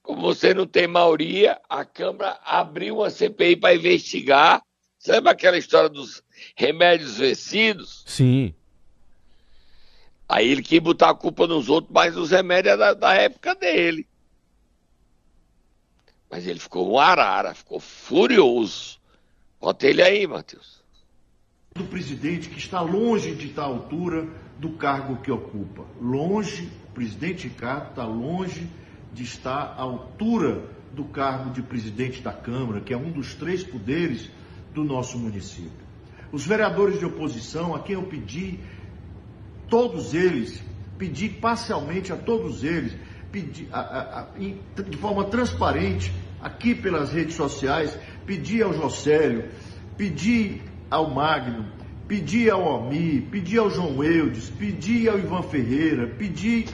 como 0.03 0.21
você 0.21 0.53
não 0.53 0.67
tem 0.67 0.87
maioria, 0.87 1.59
a 1.71 1.87
Câmara 1.87 2.39
abriu 2.45 2.99
uma 2.99 3.09
CPI 3.09 3.57
para 3.57 3.75
investigar. 3.75 4.63
Você 4.99 5.13
lembra 5.13 5.33
aquela 5.33 5.57
história 5.57 5.89
dos 5.89 6.23
remédios 6.55 7.17
vencidos? 7.17 8.05
Sim. 8.07 8.55
Aí 10.29 10.51
ele 10.51 10.63
quis 10.63 10.81
botar 10.81 11.09
a 11.09 11.15
culpa 11.15 11.47
nos 11.47 11.71
outros, 11.71 11.91
mas 11.91 12.15
os 12.15 12.31
remédios 12.31 12.79
da, 12.79 12.93
da 12.93 13.15
época 13.15 13.55
dele. 13.55 14.07
Mas 16.31 16.47
ele 16.47 16.61
ficou 16.61 16.93
um 16.93 16.99
arara, 16.99 17.55
ficou 17.55 17.81
furioso. 17.81 19.01
Bota 19.59 19.87
ele 19.87 20.03
aí, 20.03 20.27
Matheus. 20.27 20.85
do 21.75 21.85
presidente 21.85 22.51
que 22.51 22.59
está 22.59 22.83
longe 22.83 23.35
de 23.35 23.47
estar 23.47 23.63
à 23.63 23.67
altura 23.67 24.29
do 24.59 24.73
cargo 24.73 25.23
que 25.23 25.31
ocupa. 25.31 25.87
Longe, 25.99 26.71
o 26.91 26.93
presidente 26.93 27.47
Ricardo 27.47 27.91
está 27.91 28.05
longe 28.05 28.69
de 29.13 29.23
estar 29.23 29.75
à 29.77 29.83
altura 29.83 30.65
do 30.93 31.05
cargo 31.05 31.51
de 31.51 31.63
presidente 31.63 32.21
da 32.21 32.33
Câmara, 32.33 32.81
que 32.81 32.93
é 32.93 32.97
um 32.97 33.13
dos 33.13 33.35
três 33.35 33.63
poderes 33.63 34.29
do 34.75 34.83
nosso 34.83 35.17
município. 35.17 35.71
Os 36.33 36.45
vereadores 36.45 36.99
de 36.99 37.05
oposição, 37.05 37.75
a 37.75 37.81
quem 37.81 37.95
eu 37.95 38.03
pedi, 38.05 38.59
todos 39.69 40.15
eles, 40.15 40.63
pedi 40.99 41.29
parcialmente 41.29 42.13
a 42.13 42.17
todos 42.17 42.65
eles, 42.65 42.97
pedi, 43.31 43.69
a, 43.73 43.81
a, 43.81 44.21
a, 44.23 44.83
de 44.83 44.97
forma 44.97 45.25
transparente, 45.25 46.13
aqui 46.41 46.75
pelas 46.75 47.13
redes 47.13 47.37
sociais, 47.37 47.97
pedi 48.27 48.63
ao 48.63 48.73
Jocélio, 48.73 49.49
pedi 49.97 50.61
ao 50.91 51.09
Magno, 51.09 51.67
pedi 52.11 52.51
ao 52.51 52.65
Almi, 52.65 53.21
pedi 53.31 53.57
ao 53.57 53.71
João 53.71 54.03
Eudes, 54.03 54.51
pedi 54.51 55.09
ao 55.09 55.17
Ivan 55.17 55.43
Ferreira, 55.43 56.09
pedi 56.09 56.67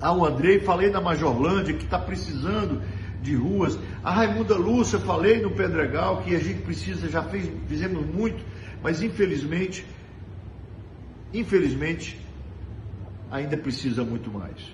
ao 0.00 0.24
Andrei, 0.24 0.60
falei 0.60 0.88
na 0.88 1.00
Majorlândia 1.00 1.74
que 1.74 1.82
está 1.82 1.98
precisando 1.98 2.80
de 3.20 3.34
ruas. 3.34 3.76
A 4.04 4.12
Raimunda 4.12 4.54
Lúcia, 4.54 5.00
falei 5.00 5.42
no 5.42 5.50
Pedregal 5.50 6.22
que 6.22 6.36
a 6.36 6.38
gente 6.38 6.62
precisa, 6.62 7.08
já 7.08 7.24
fez, 7.24 7.50
fizemos 7.66 8.06
muito, 8.06 8.44
mas 8.80 9.02
infelizmente, 9.02 9.84
infelizmente, 11.34 12.16
ainda 13.32 13.56
precisa 13.56 14.04
muito 14.04 14.30
mais. 14.30 14.72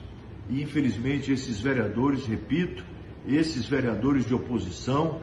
E 0.51 0.61
infelizmente 0.61 1.33
esses 1.33 1.63
vereadores, 1.63 2.27
repito, 2.27 2.85
esses 3.27 3.65
vereadores 3.65 4.27
de 4.27 4.35
oposição, 4.35 5.23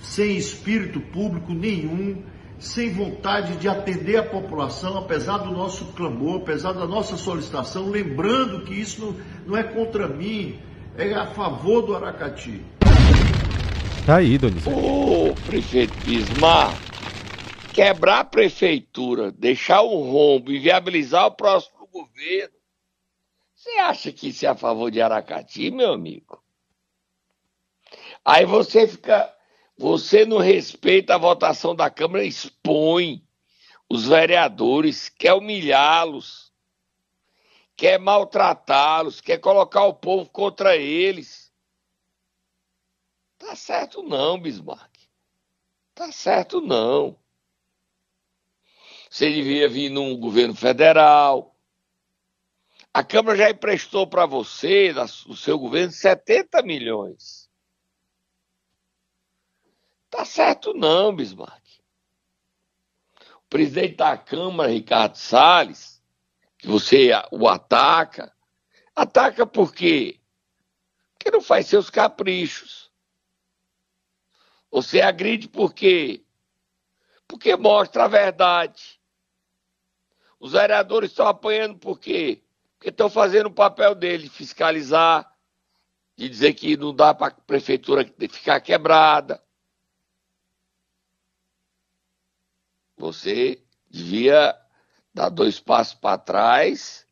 sem 0.00 0.36
espírito 0.36 1.00
público 1.00 1.52
nenhum, 1.52 2.22
sem 2.64 2.90
vontade 2.90 3.56
de 3.56 3.68
atender 3.68 4.16
a 4.16 4.22
população, 4.24 4.96
apesar 4.98 5.38
do 5.38 5.50
nosso 5.52 5.92
clamor, 5.92 6.40
apesar 6.40 6.72
da 6.72 6.86
nossa 6.86 7.16
solicitação, 7.16 7.90
lembrando 7.90 8.64
que 8.64 8.74
isso 8.74 9.00
não, 9.04 9.12
não 9.46 9.56
é 9.56 9.62
contra 9.62 10.08
mim, 10.08 10.58
é 10.96 11.12
a 11.12 11.26
favor 11.26 11.82
do 11.82 11.94
Aracati. 11.94 12.64
Tá 14.06 14.16
aí, 14.16 14.38
Donizete. 14.38 14.76
Ô, 14.76 15.34
prefeito 15.46 15.94
Bismar, 16.04 16.72
quebrar 17.72 18.20
a 18.20 18.24
prefeitura, 18.24 19.30
deixar 19.30 19.82
um 19.82 20.10
rombo 20.10 20.50
e 20.50 20.58
viabilizar 20.58 21.26
o 21.26 21.32
próximo 21.32 21.86
governo, 21.92 22.54
você 23.54 23.70
acha 23.78 24.12
que 24.12 24.28
isso 24.28 24.44
é 24.44 24.48
a 24.48 24.54
favor 24.54 24.90
de 24.90 25.00
Aracati, 25.00 25.70
meu 25.70 25.92
amigo? 25.92 26.42
Aí 28.24 28.46
você 28.46 28.86
fica. 28.88 29.33
Você 29.76 30.24
não 30.24 30.38
respeita 30.38 31.14
a 31.14 31.18
votação 31.18 31.74
da 31.74 31.90
Câmara, 31.90 32.24
expõe 32.24 33.26
os 33.88 34.06
vereadores, 34.06 35.08
quer 35.08 35.34
humilhá-los, 35.34 36.52
quer 37.76 37.98
maltratá-los, 37.98 39.20
quer 39.20 39.38
colocar 39.38 39.84
o 39.84 39.94
povo 39.94 40.30
contra 40.30 40.76
eles. 40.76 41.52
Tá 43.36 43.56
certo 43.56 44.02
não, 44.02 44.40
Bismarck. 44.40 44.92
Tá 45.94 46.10
certo 46.10 46.60
não. 46.60 47.18
Você 49.10 49.30
devia 49.32 49.68
vir 49.68 49.90
num 49.90 50.18
governo 50.18 50.54
federal. 50.54 51.54
A 52.92 53.04
Câmara 53.04 53.36
já 53.36 53.50
emprestou 53.50 54.06
para 54.06 54.24
você, 54.24 54.92
no 55.26 55.36
seu 55.36 55.58
governo, 55.58 55.92
70 55.92 56.62
milhões. 56.62 57.43
Tá 60.14 60.24
certo 60.24 60.72
não, 60.72 61.12
Bismarck. 61.12 61.64
O 63.36 63.48
presidente 63.50 63.96
da 63.96 64.16
Câmara, 64.16 64.70
Ricardo 64.70 65.16
Salles, 65.16 66.00
que 66.56 66.68
você 66.68 67.10
o 67.32 67.48
ataca, 67.48 68.32
ataca 68.94 69.44
por 69.44 69.74
quê? 69.74 70.20
Porque 71.14 71.32
não 71.32 71.40
faz 71.40 71.66
seus 71.66 71.90
caprichos. 71.90 72.92
Você 74.70 75.00
agride 75.00 75.48
por 75.48 75.74
quê? 75.74 76.24
Porque 77.26 77.56
mostra 77.56 78.04
a 78.04 78.08
verdade. 78.08 79.00
Os 80.38 80.52
vereadores 80.52 81.10
estão 81.10 81.26
apanhando 81.26 81.76
por 81.76 81.98
quê? 81.98 82.40
Porque 82.78 82.90
estão 82.90 83.10
fazendo 83.10 83.46
o 83.46 83.52
papel 83.52 83.96
deles, 83.96 84.30
fiscalizar, 84.30 85.28
de 86.16 86.28
dizer 86.28 86.54
que 86.54 86.76
não 86.76 86.94
dá 86.94 87.12
para 87.12 87.34
a 87.34 87.40
prefeitura 87.40 88.08
ficar 88.30 88.60
quebrada. 88.60 89.43
Você 93.04 93.62
devia 93.90 94.58
dar 95.12 95.28
dois 95.28 95.60
passos 95.60 95.92
para 95.92 96.16
trás 96.16 97.06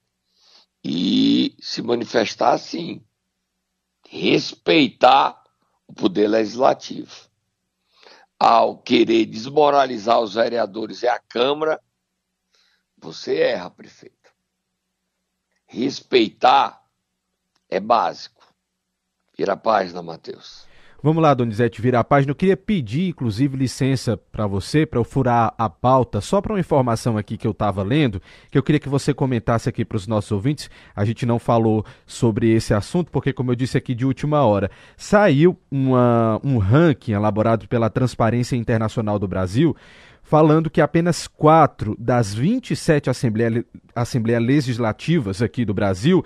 e 0.82 1.54
se 1.60 1.82
manifestar 1.82 2.54
assim. 2.54 3.04
Respeitar 4.08 5.44
o 5.86 5.92
poder 5.92 6.28
legislativo. 6.28 7.28
Ao 8.38 8.78
querer 8.78 9.26
desmoralizar 9.26 10.18
os 10.18 10.32
vereadores 10.32 11.02
e 11.02 11.08
a 11.08 11.18
Câmara, 11.18 11.78
você 12.96 13.40
erra, 13.40 13.68
prefeito. 13.68 14.32
Respeitar 15.66 16.88
é 17.68 17.78
básico. 17.78 18.42
Vira 19.36 19.52
a 19.52 19.58
página, 19.58 20.00
Matheus. 20.00 20.71
Vamos 21.04 21.20
lá, 21.20 21.34
Donizete, 21.34 21.82
virar 21.82 21.98
a 21.98 22.04
página. 22.04 22.30
Eu 22.30 22.36
queria 22.36 22.56
pedir, 22.56 23.08
inclusive, 23.08 23.56
licença 23.56 24.16
para 24.16 24.46
você, 24.46 24.86
para 24.86 25.00
eu 25.00 25.04
furar 25.04 25.52
a 25.58 25.68
pauta, 25.68 26.20
só 26.20 26.40
para 26.40 26.52
uma 26.52 26.60
informação 26.60 27.18
aqui 27.18 27.36
que 27.36 27.44
eu 27.44 27.50
estava 27.50 27.82
lendo, 27.82 28.22
que 28.52 28.56
eu 28.56 28.62
queria 28.62 28.78
que 28.78 28.88
você 28.88 29.12
comentasse 29.12 29.68
aqui 29.68 29.84
para 29.84 29.96
os 29.96 30.06
nossos 30.06 30.30
ouvintes. 30.30 30.70
A 30.94 31.04
gente 31.04 31.26
não 31.26 31.40
falou 31.40 31.84
sobre 32.06 32.52
esse 32.52 32.72
assunto, 32.72 33.10
porque, 33.10 33.32
como 33.32 33.50
eu 33.50 33.56
disse 33.56 33.76
aqui 33.76 33.96
de 33.96 34.06
última 34.06 34.44
hora, 34.44 34.70
saiu 34.96 35.58
uma, 35.68 36.40
um 36.44 36.58
ranking 36.58 37.14
elaborado 37.14 37.66
pela 37.66 37.90
Transparência 37.90 38.54
Internacional 38.54 39.18
do 39.18 39.26
Brasil 39.26 39.74
falando 40.22 40.70
que 40.70 40.80
apenas 40.80 41.26
quatro 41.26 41.96
das 41.98 42.32
27 42.32 43.10
assembleias 43.10 43.64
assembleia 43.92 44.38
legislativas 44.38 45.42
aqui 45.42 45.64
do 45.64 45.74
Brasil 45.74 46.24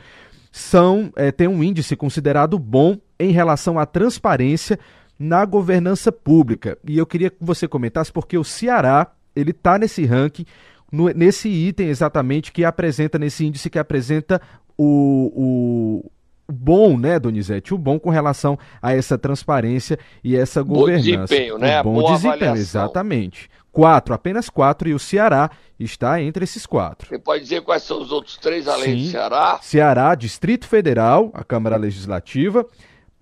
são 0.52 1.10
é, 1.16 1.32
têm 1.32 1.48
um 1.48 1.64
índice 1.64 1.96
considerado 1.96 2.58
bom 2.58 2.98
em 3.18 3.30
relação 3.30 3.78
à 3.78 3.86
transparência 3.86 4.78
na 5.18 5.44
governança 5.44 6.12
pública. 6.12 6.78
E 6.86 6.98
eu 6.98 7.06
queria 7.06 7.30
que 7.30 7.36
você 7.40 7.66
comentasse 7.66 8.12
porque 8.12 8.36
o 8.36 8.44
Ceará 8.44 9.12
ele 9.34 9.50
está 9.50 9.78
nesse 9.78 10.04
ranking, 10.04 10.46
no, 10.90 11.08
nesse 11.08 11.48
item 11.48 11.88
exatamente 11.88 12.52
que 12.52 12.64
apresenta, 12.64 13.18
nesse 13.18 13.44
índice 13.44 13.68
que 13.68 13.78
apresenta 13.78 14.40
o, 14.78 15.32
o 15.34 16.10
bom, 16.48 16.96
né, 16.96 17.18
Donizete? 17.18 17.74
O 17.74 17.78
bom 17.78 17.98
com 17.98 18.10
relação 18.10 18.58
a 18.80 18.94
essa 18.94 19.18
transparência 19.18 19.98
e 20.22 20.36
essa 20.36 20.62
governança. 20.62 21.16
Bom 21.16 21.24
desempenho, 21.24 21.58
né? 21.58 21.80
O 21.80 21.84
bom 21.84 21.94
Boa 21.94 22.12
desempenho, 22.12 22.34
avaliação. 22.34 22.82
exatamente 22.82 23.50
quatro, 23.76 24.14
apenas 24.14 24.48
quatro, 24.48 24.88
e 24.88 24.94
o 24.94 24.98
Ceará 24.98 25.50
está 25.78 26.18
entre 26.22 26.44
esses 26.44 26.64
quatro. 26.64 27.10
Você 27.10 27.18
pode 27.18 27.42
dizer 27.42 27.60
quais 27.60 27.82
são 27.82 28.00
os 28.00 28.10
outros 28.10 28.38
três 28.38 28.66
além 28.66 28.96
Sim. 28.96 29.04
do 29.04 29.10
Ceará? 29.10 29.58
Ceará, 29.60 30.14
Distrito 30.14 30.66
Federal, 30.66 31.30
a 31.34 31.44
Câmara 31.44 31.76
Legislativa, 31.76 32.64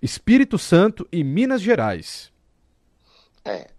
Espírito 0.05 0.59
Santo 0.59 1.07
e 1.11 1.23
Minas 1.23 1.63
Gerais. 1.63 2.31
É, 3.43 3.71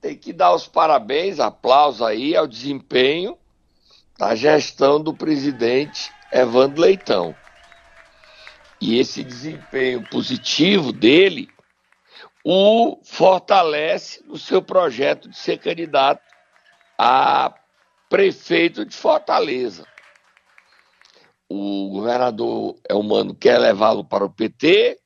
tem 0.00 0.16
que 0.16 0.32
dar 0.32 0.54
os 0.54 0.68
parabéns, 0.68 1.40
aplausos 1.40 2.00
aí 2.00 2.36
ao 2.36 2.46
desempenho 2.46 3.36
da 4.16 4.36
gestão 4.36 5.02
do 5.02 5.12
presidente 5.12 6.12
Evandro 6.32 6.82
Leitão. 6.82 7.34
E 8.80 8.96
esse 8.98 9.24
desempenho 9.24 10.08
positivo 10.08 10.92
dele 10.92 11.48
o 12.44 12.98
fortalece 13.02 14.22
no 14.24 14.38
seu 14.38 14.62
projeto 14.62 15.28
de 15.28 15.36
ser 15.36 15.58
candidato 15.58 16.22
a 16.96 17.52
prefeito 18.08 18.84
de 18.84 18.94
Fortaleza. 18.94 19.84
O 21.48 21.90
governador 21.90 22.76
Elmano 22.88 23.34
quer 23.34 23.58
levá-lo 23.58 24.04
para 24.04 24.24
o 24.24 24.30
PT, 24.30 25.01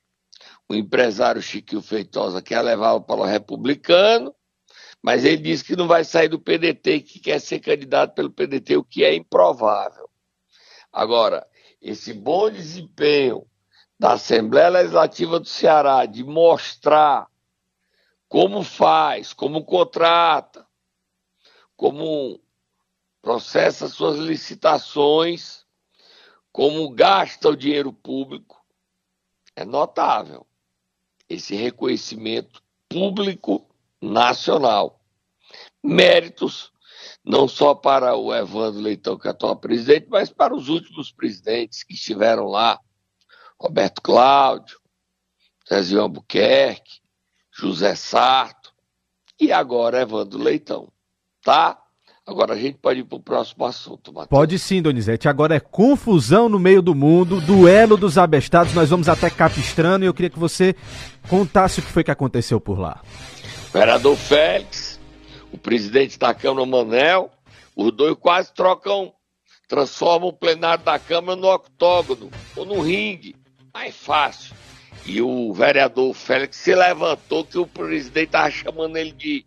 o 0.69 0.75
empresário 0.75 1.41
Chiquinho 1.41 1.81
Feitosa 1.81 2.41
quer 2.41 2.61
levá-lo 2.61 3.01
para 3.01 3.21
o 3.21 3.25
republicano, 3.25 4.35
mas 5.01 5.23
ele 5.23 5.37
diz 5.37 5.61
que 5.61 5.75
não 5.75 5.87
vai 5.87 6.03
sair 6.03 6.27
do 6.27 6.39
PDT 6.39 6.95
e 6.95 7.01
que 7.01 7.19
quer 7.19 7.39
ser 7.39 7.59
candidato 7.59 8.13
pelo 8.13 8.31
PDT, 8.31 8.75
o 8.75 8.83
que 8.83 9.03
é 9.03 9.15
improvável. 9.15 10.09
Agora, 10.91 11.47
esse 11.81 12.13
bom 12.13 12.49
desempenho 12.49 13.47
da 13.97 14.13
Assembleia 14.13 14.69
Legislativa 14.69 15.39
do 15.39 15.47
Ceará 15.47 16.05
de 16.05 16.23
mostrar 16.23 17.27
como 18.27 18.61
faz, 18.61 19.31
como 19.31 19.63
contrata, 19.63 20.67
como 21.77 22.41
processa 23.21 23.87
suas 23.87 24.17
licitações, 24.17 25.65
como 26.51 26.89
gasta 26.89 27.49
o 27.49 27.55
dinheiro 27.55 27.93
público, 27.93 28.65
é 29.55 29.63
notável 29.63 30.46
esse 31.29 31.55
reconhecimento 31.55 32.61
público 32.89 33.67
nacional. 34.01 35.01
Méritos 35.83 36.71
não 37.23 37.47
só 37.47 37.75
para 37.75 38.15
o 38.15 38.33
Evandro 38.33 38.81
Leitão, 38.81 39.17
que 39.17 39.27
é 39.27 39.31
atual 39.31 39.55
presidente, 39.55 40.07
mas 40.09 40.29
para 40.29 40.55
os 40.55 40.69
últimos 40.69 41.11
presidentes 41.11 41.83
que 41.83 41.93
estiveram 41.93 42.45
lá, 42.45 42.79
Roberto 43.59 44.01
Cláudio, 44.01 44.79
Zezinho 45.67 46.01
Albuquerque, 46.01 47.01
José 47.51 47.95
Sarto 47.95 48.73
e 49.39 49.51
agora 49.51 50.01
Evandro 50.01 50.39
Leitão, 50.39 50.91
tá? 51.41 51.81
Agora 52.27 52.55
a 52.55 52.57
gente 52.57 52.77
pode 52.77 52.99
ir 52.99 53.03
para 53.05 53.15
o 53.15 53.21
próximo 53.21 53.63
assunto, 53.63 54.11
Matheus. 54.11 54.27
Pode 54.27 54.59
sim, 54.59 54.81
Donizete. 54.81 55.29
Agora 55.29 55.55
é 55.55 55.61
confusão 55.61 56.49
no 56.49 56.59
meio 56.59 56.81
do 56.81 56.93
mundo, 56.93 57.39
duelo 57.39 57.95
dos 57.95 58.17
abestados. 58.17 58.73
Nós 58.73 58.89
vamos 58.89 59.07
até 59.07 59.29
Capistrano 59.29 60.03
e 60.03 60.07
eu 60.07 60.13
queria 60.13 60.29
que 60.29 60.37
você 60.37 60.75
contasse 61.29 61.79
o 61.79 61.83
que 61.83 61.89
foi 61.89 62.03
que 62.03 62.11
aconteceu 62.11 62.59
por 62.59 62.77
lá. 62.77 63.01
Vereador 63.71 64.17
Félix, 64.17 64.99
o 65.53 65.57
presidente 65.57 66.19
da 66.19 66.33
Câmara 66.33 66.65
Manel, 66.65 67.31
os 67.73 67.93
dois 67.93 68.17
quase 68.19 68.53
trocam, 68.53 69.13
transformam 69.65 70.27
o 70.27 70.33
plenário 70.33 70.83
da 70.83 70.99
Câmara 70.99 71.39
no 71.39 71.47
octógono 71.47 72.29
ou 72.57 72.65
no 72.65 72.81
ringue. 72.81 73.37
Mais 73.73 73.95
fácil. 73.95 74.53
E 75.05 75.21
o 75.21 75.53
vereador 75.53 76.13
Félix 76.13 76.57
se 76.57 76.75
levantou 76.75 77.45
que 77.45 77.57
o 77.57 77.65
presidente 77.65 78.27
estava 78.27 78.51
chamando 78.51 78.97
ele 78.97 79.13
de 79.13 79.45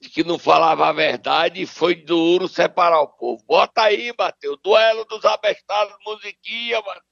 de 0.00 0.08
que 0.08 0.24
não 0.24 0.38
falava 0.38 0.88
a 0.88 0.92
verdade 0.92 1.60
e 1.60 1.66
foi 1.66 1.94
duro 1.94 2.48
separar 2.48 3.02
o 3.02 3.08
povo. 3.08 3.42
Bota 3.46 3.82
aí, 3.82 4.12
Matheus. 4.18 4.56
Duelo 4.64 5.04
dos 5.04 5.24
abestados, 5.24 5.94
musiquinha, 6.06 6.80
Matheus. 6.80 7.10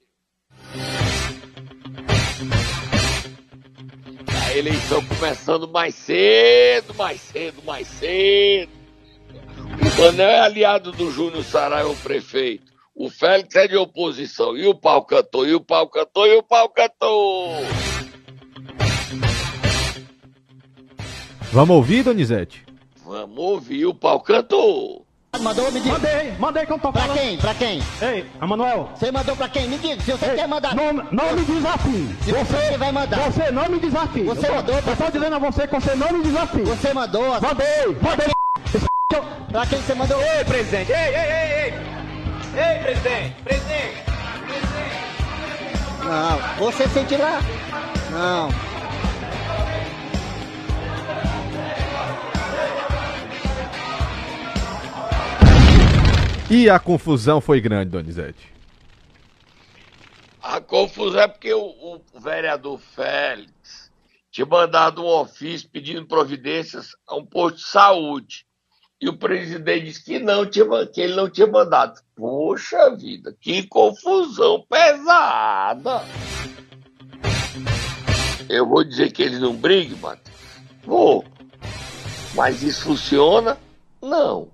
A 4.47 4.57
eleição 4.57 5.05
começando 5.05 5.69
mais 5.69 5.95
cedo, 5.95 6.95
mais 6.95 7.21
cedo, 7.21 7.63
mais 7.65 7.87
cedo. 7.87 8.73
O 9.59 10.01
Manel 10.01 10.31
é 10.31 10.41
aliado 10.41 10.91
do 10.93 11.11
Júnior 11.11 11.45
Saraiva, 11.45 11.91
o 11.91 11.97
prefeito. 11.97 12.73
O 12.95 13.11
Félix 13.11 13.55
é 13.55 13.69
de 13.69 13.77
oposição. 13.77 14.57
E 14.57 14.67
o 14.67 14.75
pau 14.75 15.05
cantou, 15.05 15.47
e 15.47 15.55
o 15.55 15.61
pau 15.61 15.89
cantou, 15.89 16.27
e 16.27 16.37
o 16.37 16.43
pau 16.43 16.69
cantou. 16.71 17.53
Vamos 21.53 21.77
ouvir, 21.77 22.03
Donizete? 22.03 22.68
Vamos 23.09 23.39
ouvir 23.39 23.87
o 23.87 23.95
pau 23.95 24.21
cantou. 24.21 25.03
Mandou 25.41 25.71
me 25.73 25.81
diga. 25.81 25.95
Mandei, 25.95 26.33
mandei 26.39 26.67
que 26.67 26.73
eu 26.73 26.79
tô 26.79 26.93
Pra 26.93 27.03
falando. 27.03 27.19
quem? 27.19 27.39
Pra 27.39 27.55
quem? 27.55 27.83
Ei, 28.03 28.27
Emanuel. 28.43 28.91
Você 28.95 29.11
mandou 29.13 29.35
pra 29.37 29.49
quem? 29.49 29.67
Me 29.69 29.79
diga, 29.79 30.03
se 30.03 30.13
você 30.13 30.27
Ei, 30.27 30.35
quer 30.37 30.49
mandar. 30.49 30.75
Não, 30.75 30.93
não 30.93 31.33
me 31.35 31.43
desafie. 31.45 32.17
Se 32.23 32.33
você 32.33 32.77
vai 32.77 32.93
mandar. 32.93 33.31
Você 33.31 33.51
não 33.51 33.69
me 33.69 33.79
desafie. 33.79 34.23
Você 34.25 34.47
eu 34.47 34.51
tô, 34.51 34.55
mandou 34.57 34.83
pra- 34.83 34.93
Eu 34.93 34.97
tô 34.97 35.11
dizendo 35.11 35.37
a 35.37 35.39
você 35.39 35.67
que 35.67 35.75
você 35.75 35.95
não 35.95 36.13
me 36.13 36.23
desafie. 36.23 36.63
Você 36.63 36.93
mandou. 36.93 37.33
a- 37.33 37.41
Mandei, 37.41 37.87
mandei. 38.03 38.27
Pra 39.51 39.65
quem 39.67 39.81
você 39.81 39.95
mandou? 39.95 40.21
Ei, 40.21 40.45
presidente, 40.45 40.93
ei, 40.93 40.99
ei, 40.99 41.15
ei, 41.15 41.63
ei! 41.63 41.75
Ei, 42.63 42.79
presidente, 42.83 43.35
presidente! 43.43 44.05
Não, 46.05 46.39
você 46.59 46.87
sente 46.89 47.17
lá. 47.17 47.41
Não. 48.11 48.68
E 56.51 56.71
a 56.71 56.79
confusão 56.79 57.43
foi 57.43 57.61
grande, 57.61 57.91
Donizete. 57.91 58.51
A 60.43 60.63
confusão 60.63 61.21
é 61.21 61.29
porque 61.29 61.53
o, 61.53 61.61
o 61.61 62.01
vereador 62.19 62.79
Félix 62.79 63.91
tinha 64.31 64.47
mandado 64.47 65.03
um 65.03 65.07
ofício 65.07 65.69
pedindo 65.71 66.07
providências 66.07 66.97
a 67.07 67.17
um 67.17 67.27
posto 67.27 67.57
de 67.57 67.65
saúde. 67.65 68.47
E 68.99 69.11
o 69.11 69.17
presidente 69.19 69.85
disse 69.85 70.03
que 70.03 70.19
não 70.19 70.47
tinha, 70.47 70.65
que 70.87 71.03
ele 71.03 71.15
não 71.15 71.29
tinha 71.29 71.47
mandado. 71.47 72.01
Poxa 72.17 72.97
vida, 72.97 73.37
que 73.39 73.65
confusão 73.65 74.65
pesada! 74.69 76.03
Eu 78.49 78.67
vou 78.67 78.83
dizer 78.83 79.13
que 79.13 79.23
ele 79.23 79.39
não 79.39 79.55
brigue, 79.55 79.95
Matheus? 79.97 80.39
Vou. 80.83 81.25
Mas 82.35 82.63
isso 82.63 82.85
funciona? 82.85 83.59
Não. 84.01 84.49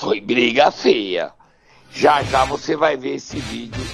Foi 0.00 0.18
briga 0.18 0.70
feia. 0.70 1.30
Já 1.90 2.22
já 2.22 2.46
você 2.46 2.74
vai 2.74 2.96
ver 2.96 3.16
esse 3.16 3.38
vídeo 3.38 3.84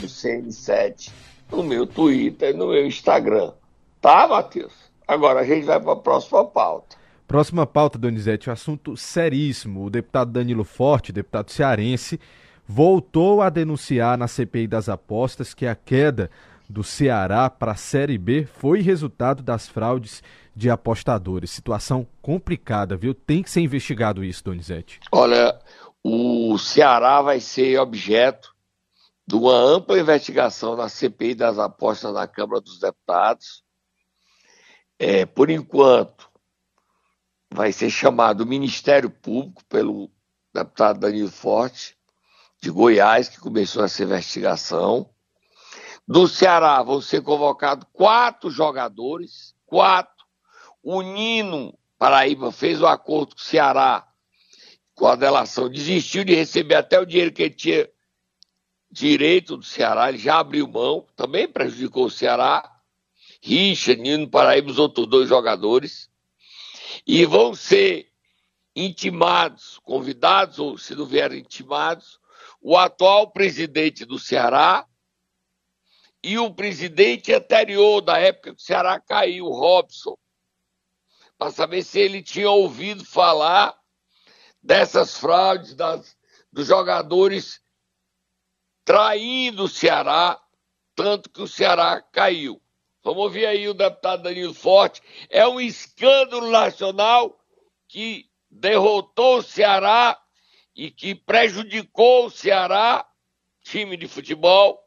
do 0.00 0.06
CN7 0.06 1.10
no 1.50 1.64
meu 1.64 1.84
Twitter, 1.84 2.56
no 2.56 2.68
meu 2.68 2.86
Instagram. 2.86 3.52
Tá, 4.00 4.28
Matheus? 4.28 4.72
Agora 5.06 5.40
a 5.40 5.44
gente 5.44 5.64
vai 5.64 5.80
para 5.80 5.94
a 5.94 5.96
próxima 5.96 6.44
pauta. 6.44 6.96
Próxima 7.26 7.66
pauta, 7.66 7.98
Donizete, 7.98 8.48
um 8.48 8.52
assunto 8.52 8.96
seríssimo. 8.96 9.86
O 9.86 9.90
deputado 9.90 10.30
Danilo 10.30 10.62
Forte, 10.62 11.10
deputado 11.10 11.50
cearense, 11.50 12.20
voltou 12.64 13.42
a 13.42 13.50
denunciar 13.50 14.16
na 14.16 14.28
CPI 14.28 14.68
das 14.68 14.88
apostas 14.88 15.54
que 15.54 15.66
a 15.66 15.74
queda 15.74 16.30
do 16.70 16.84
Ceará 16.84 17.50
para 17.50 17.72
a 17.72 17.76
Série 17.76 18.16
B 18.16 18.46
foi 18.46 18.80
resultado 18.80 19.42
das 19.42 19.68
fraudes 19.68 20.22
de 20.58 20.68
apostadores. 20.68 21.52
Situação 21.52 22.04
complicada, 22.20 22.96
viu? 22.96 23.14
Tem 23.14 23.44
que 23.44 23.50
ser 23.50 23.60
investigado 23.60 24.24
isso, 24.24 24.42
Donizete. 24.42 24.98
Olha, 25.12 25.56
o 26.02 26.58
Ceará 26.58 27.22
vai 27.22 27.38
ser 27.38 27.78
objeto 27.78 28.52
de 29.24 29.36
uma 29.36 29.54
ampla 29.54 30.00
investigação 30.00 30.74
na 30.74 30.88
CPI 30.88 31.36
das 31.36 31.58
apostas 31.58 32.12
na 32.12 32.26
Câmara 32.26 32.60
dos 32.60 32.80
Deputados. 32.80 33.62
É, 34.98 35.24
por 35.24 35.48
enquanto, 35.48 36.28
vai 37.48 37.70
ser 37.70 37.88
chamado 37.88 38.40
o 38.40 38.46
Ministério 38.46 39.10
Público 39.10 39.64
pelo 39.66 40.10
deputado 40.52 40.98
Danilo 40.98 41.30
Forte, 41.30 41.96
de 42.60 42.68
Goiás, 42.70 43.28
que 43.28 43.38
começou 43.38 43.84
essa 43.84 44.02
investigação. 44.02 45.08
Do 46.06 46.26
Ceará 46.26 46.82
vão 46.82 47.00
ser 47.00 47.22
convocados 47.22 47.86
quatro 47.92 48.50
jogadores, 48.50 49.54
quatro. 49.64 50.17
O 50.82 51.02
Nino 51.02 51.76
Paraíba 51.98 52.52
fez 52.52 52.80
o 52.80 52.86
acordo 52.86 53.34
com 53.34 53.40
o 53.40 53.44
Ceará 53.44 54.08
com 54.94 55.06
a 55.06 55.14
delação, 55.14 55.68
desistiu 55.68 56.24
de 56.24 56.34
receber 56.34 56.74
até 56.74 56.98
o 56.98 57.06
dinheiro 57.06 57.32
que 57.32 57.42
ele 57.42 57.54
tinha 57.54 57.88
direito 58.90 59.56
do 59.56 59.64
Ceará, 59.64 60.08
ele 60.08 60.18
já 60.18 60.40
abriu 60.40 60.66
mão, 60.66 61.06
também 61.14 61.46
prejudicou 61.46 62.06
o 62.06 62.10
Ceará. 62.10 62.68
Richa, 63.40 63.94
Nino 63.94 64.28
Paraíba, 64.28 64.68
os 64.70 64.78
outros 64.78 65.06
dois 65.06 65.28
jogadores. 65.28 66.10
E 67.06 67.24
vão 67.24 67.54
ser 67.54 68.10
intimados, 68.74 69.78
convidados, 69.84 70.58
ou 70.58 70.76
se 70.76 70.94
não 70.96 71.06
vierem 71.06 71.40
intimados, 71.40 72.18
o 72.60 72.76
atual 72.76 73.30
presidente 73.30 74.04
do 74.04 74.18
Ceará 74.18 74.84
e 76.22 76.38
o 76.38 76.52
presidente 76.52 77.32
anterior, 77.32 78.00
da 78.00 78.18
época 78.18 78.54
que 78.54 78.60
o 78.60 78.64
Ceará 78.64 79.00
caiu, 79.00 79.46
Robson, 79.46 80.16
para 81.38 81.52
saber 81.52 81.84
se 81.84 82.00
ele 82.00 82.20
tinha 82.20 82.50
ouvido 82.50 83.04
falar 83.04 83.78
dessas 84.60 85.16
fraudes 85.16 85.74
das, 85.74 86.16
dos 86.52 86.66
jogadores 86.66 87.62
traindo 88.84 89.64
o 89.64 89.68
Ceará, 89.68 90.40
tanto 90.96 91.30
que 91.30 91.40
o 91.40 91.46
Ceará 91.46 92.02
caiu. 92.02 92.60
Vamos 93.04 93.22
ouvir 93.22 93.46
aí 93.46 93.68
o 93.68 93.74
deputado 93.74 94.24
Danilo 94.24 94.52
Forte. 94.52 95.00
É 95.30 95.46
um 95.46 95.60
escândalo 95.60 96.50
nacional 96.50 97.38
que 97.86 98.28
derrotou 98.50 99.38
o 99.38 99.42
Ceará 99.42 100.20
e 100.74 100.90
que 100.90 101.14
prejudicou 101.14 102.26
o 102.26 102.30
Ceará, 102.30 103.06
time 103.62 103.96
de 103.96 104.08
futebol. 104.08 104.82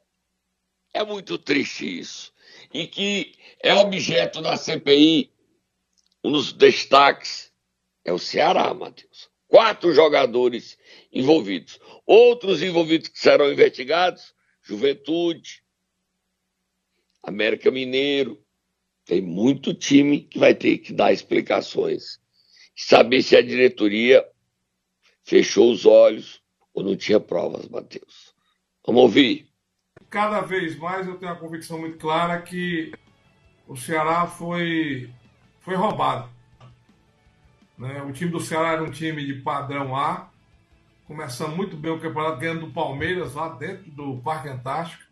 É 0.93 1.03
muito 1.03 1.37
triste 1.37 1.99
isso. 1.99 2.33
E 2.73 2.87
que 2.87 3.35
é 3.61 3.73
objeto 3.73 4.41
da 4.41 4.57
CPI, 4.57 5.31
um 6.23 6.31
dos 6.31 6.53
destaques 6.53 7.51
é 8.05 8.11
o 8.13 8.19
Ceará, 8.19 8.73
Matheus. 8.73 9.29
Quatro 9.47 9.93
jogadores 9.93 10.77
envolvidos. 11.11 11.79
Outros 12.05 12.61
envolvidos 12.61 13.09
que 13.09 13.19
serão 13.19 13.51
investigados, 13.51 14.33
Juventude, 14.61 15.63
América 17.23 17.69
Mineiro. 17.69 18.41
Tem 19.05 19.21
muito 19.21 19.73
time 19.73 20.21
que 20.21 20.39
vai 20.39 20.55
ter 20.55 20.77
que 20.77 20.93
dar 20.93 21.11
explicações. 21.11 22.19
Saber 22.75 23.21
se 23.21 23.35
a 23.35 23.41
diretoria 23.41 24.25
fechou 25.23 25.71
os 25.71 25.85
olhos 25.85 26.41
ou 26.73 26.83
não 26.83 26.95
tinha 26.95 27.19
provas, 27.19 27.67
Matheus. 27.67 28.33
Vamos 28.85 29.01
ouvir. 29.03 29.47
cada 30.09 30.41
vez 30.41 30.77
mais 30.77 31.07
eu 31.07 31.17
tenho 31.17 31.31
a 31.31 31.35
convicção 31.35 31.79
muito 31.79 31.97
clara 31.97 32.41
que 32.41 32.91
o 33.67 33.77
Ceará 33.77 34.27
foi, 34.27 35.09
foi 35.61 35.75
roubado. 35.75 36.29
Né? 37.77 38.01
O 38.03 38.11
time 38.11 38.29
do 38.29 38.39
Ceará 38.39 38.73
era 38.73 38.83
um 38.83 38.91
time 38.91 39.25
de 39.25 39.41
padrão 39.41 39.95
A, 39.95 40.29
começando 41.07 41.55
muito 41.55 41.75
bem 41.75 41.91
o 41.91 41.99
campeonato, 41.99 42.39
ganhando 42.39 42.67
do 42.67 42.71
Palmeiras 42.71 43.33
lá 43.33 43.49
dentro 43.49 43.89
do 43.91 44.17
Parque 44.17 44.49
Antártico. 44.49 45.03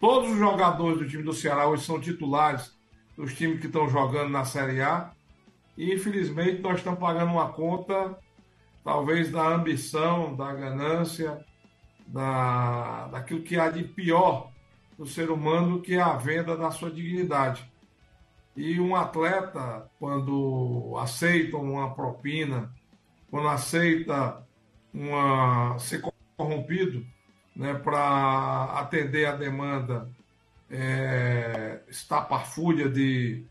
Todos 0.00 0.30
os 0.30 0.38
jogadores 0.38 0.98
do 0.98 1.08
time 1.08 1.22
do 1.22 1.32
Ceará 1.32 1.66
hoje 1.66 1.84
são 1.84 2.00
titulares 2.00 2.74
dos 3.16 3.34
times 3.34 3.60
que 3.60 3.66
estão 3.66 3.88
jogando 3.88 4.30
na 4.30 4.44
Série 4.44 4.80
A. 4.80 5.12
E 5.76 5.92
infelizmente 5.92 6.60
nós 6.62 6.78
estamos 6.78 7.00
pagando 7.00 7.32
uma 7.32 7.48
conta 7.48 8.16
talvez 8.84 9.30
da 9.30 9.48
ambição, 9.48 10.36
da 10.36 10.52
ganância, 10.52 11.44
da, 12.06 13.08
daquilo 13.08 13.42
que 13.42 13.58
há 13.58 13.70
de 13.70 13.82
pior 13.82 14.50
do 14.98 15.06
ser 15.06 15.30
humano, 15.30 15.80
que 15.80 15.94
é 15.94 16.00
a 16.00 16.16
venda 16.16 16.56
da 16.56 16.70
sua 16.70 16.90
dignidade. 16.90 17.68
E 18.56 18.80
um 18.80 18.94
atleta, 18.94 19.90
quando 19.98 20.96
aceita 20.98 21.56
uma 21.56 21.92
propina, 21.94 22.72
quando 23.30 23.48
aceita 23.48 24.46
uma, 24.92 25.76
ser 25.78 26.00
corrompido 26.36 27.04
né, 27.54 27.74
para 27.74 28.64
atender 28.78 29.26
a 29.26 29.36
demanda 29.36 30.08
é, 30.70 31.80
estapafúrdia 31.88 32.88
de 32.88 33.44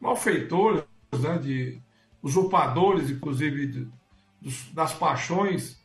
malfeitores, 0.00 0.84
né, 1.12 1.38
de 1.38 1.80
usurpadores, 2.22 3.10
inclusive 3.10 3.66
de, 3.66 3.88
dos, 4.40 4.70
das 4.72 4.92
paixões 4.92 5.82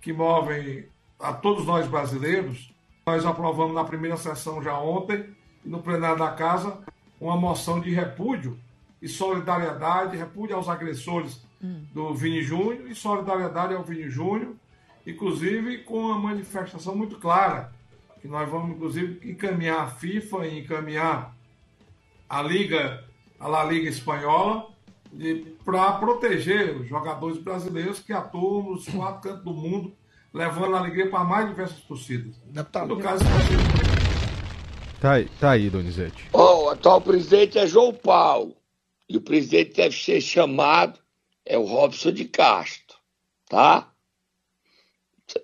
que 0.00 0.12
movem 0.12 0.88
a 1.18 1.32
todos 1.32 1.66
nós 1.66 1.86
brasileiros. 1.88 2.72
Nós 3.06 3.24
aprovamos 3.24 3.74
na 3.74 3.84
primeira 3.84 4.16
sessão 4.16 4.62
já 4.62 4.78
ontem, 4.78 5.34
no 5.64 5.82
plenário 5.82 6.18
da 6.18 6.30
Casa, 6.32 6.78
uma 7.20 7.36
moção 7.36 7.80
de 7.80 7.90
repúdio 7.90 8.58
e 9.00 9.08
solidariedade, 9.08 10.16
repúdio 10.16 10.56
aos 10.56 10.68
agressores 10.68 11.40
hum. 11.62 11.84
do 11.92 12.14
Vini 12.14 12.42
Júnior 12.42 12.90
e 12.90 12.94
solidariedade 12.94 13.74
ao 13.74 13.82
Vini 13.82 14.08
Júnior, 14.08 14.54
inclusive 15.06 15.78
com 15.78 15.98
uma 15.98 16.18
manifestação 16.18 16.94
muito 16.94 17.16
clara, 17.18 17.72
que 18.20 18.28
nós 18.28 18.48
vamos, 18.48 18.76
inclusive, 18.76 19.30
encaminhar 19.30 19.80
a 19.80 19.86
FIFA 19.88 20.46
e 20.46 20.60
encaminhar 20.60 21.34
a 22.28 22.42
Liga, 22.42 23.04
a 23.38 23.46
La 23.46 23.64
Liga 23.64 23.88
Espanhola, 23.88 24.68
para 25.64 25.92
proteger 25.92 26.76
os 26.76 26.88
jogadores 26.88 27.38
brasileiros 27.38 28.00
que 28.00 28.12
atuam 28.12 28.70
nos 28.70 28.88
quatro 28.88 29.30
cantos 29.30 29.44
do 29.44 29.52
mundo, 29.52 29.92
levando 30.32 30.76
alegria 30.76 31.08
para 31.08 31.24
mais 31.24 31.48
diversas 31.48 31.80
torcidas. 31.80 32.34
No 32.96 33.02
caso, 33.02 33.24
Tá 35.00 35.12
aí, 35.12 35.28
tá 35.40 35.50
aí 35.50 35.68
Donizete. 35.68 36.28
Oh, 36.32 36.64
o 36.64 36.68
atual 36.70 37.00
presidente 37.00 37.58
é 37.58 37.66
João 37.66 37.92
Paulo. 37.92 38.56
E 39.08 39.16
o 39.16 39.20
presidente 39.20 39.74
deve 39.74 39.96
ser 39.96 40.20
chamado, 40.20 40.98
é 41.44 41.56
o 41.56 41.64
Robson 41.64 42.10
de 42.10 42.24
Castro. 42.24 42.96
Tá? 43.48 43.92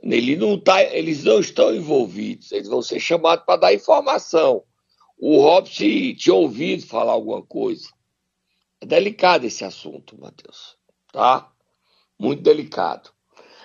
Ele 0.02 0.36
não 0.36 0.58
tá, 0.58 0.82
eles 0.82 1.24
não 1.24 1.38
estão 1.40 1.74
envolvidos, 1.74 2.50
eles 2.50 2.68
vão 2.68 2.82
ser 2.82 2.98
chamados 2.98 3.44
para 3.44 3.60
dar 3.60 3.74
informação. 3.74 4.64
O 5.18 5.40
Robson 5.40 6.14
tinha 6.16 6.34
ouvido 6.34 6.86
falar 6.86 7.12
alguma 7.12 7.42
coisa. 7.42 7.88
É 8.80 8.86
delicado 8.86 9.44
esse 9.44 9.64
assunto, 9.64 10.20
Matheus. 10.20 10.76
Tá? 11.12 11.48
Muito 12.18 12.42
delicado. 12.42 13.10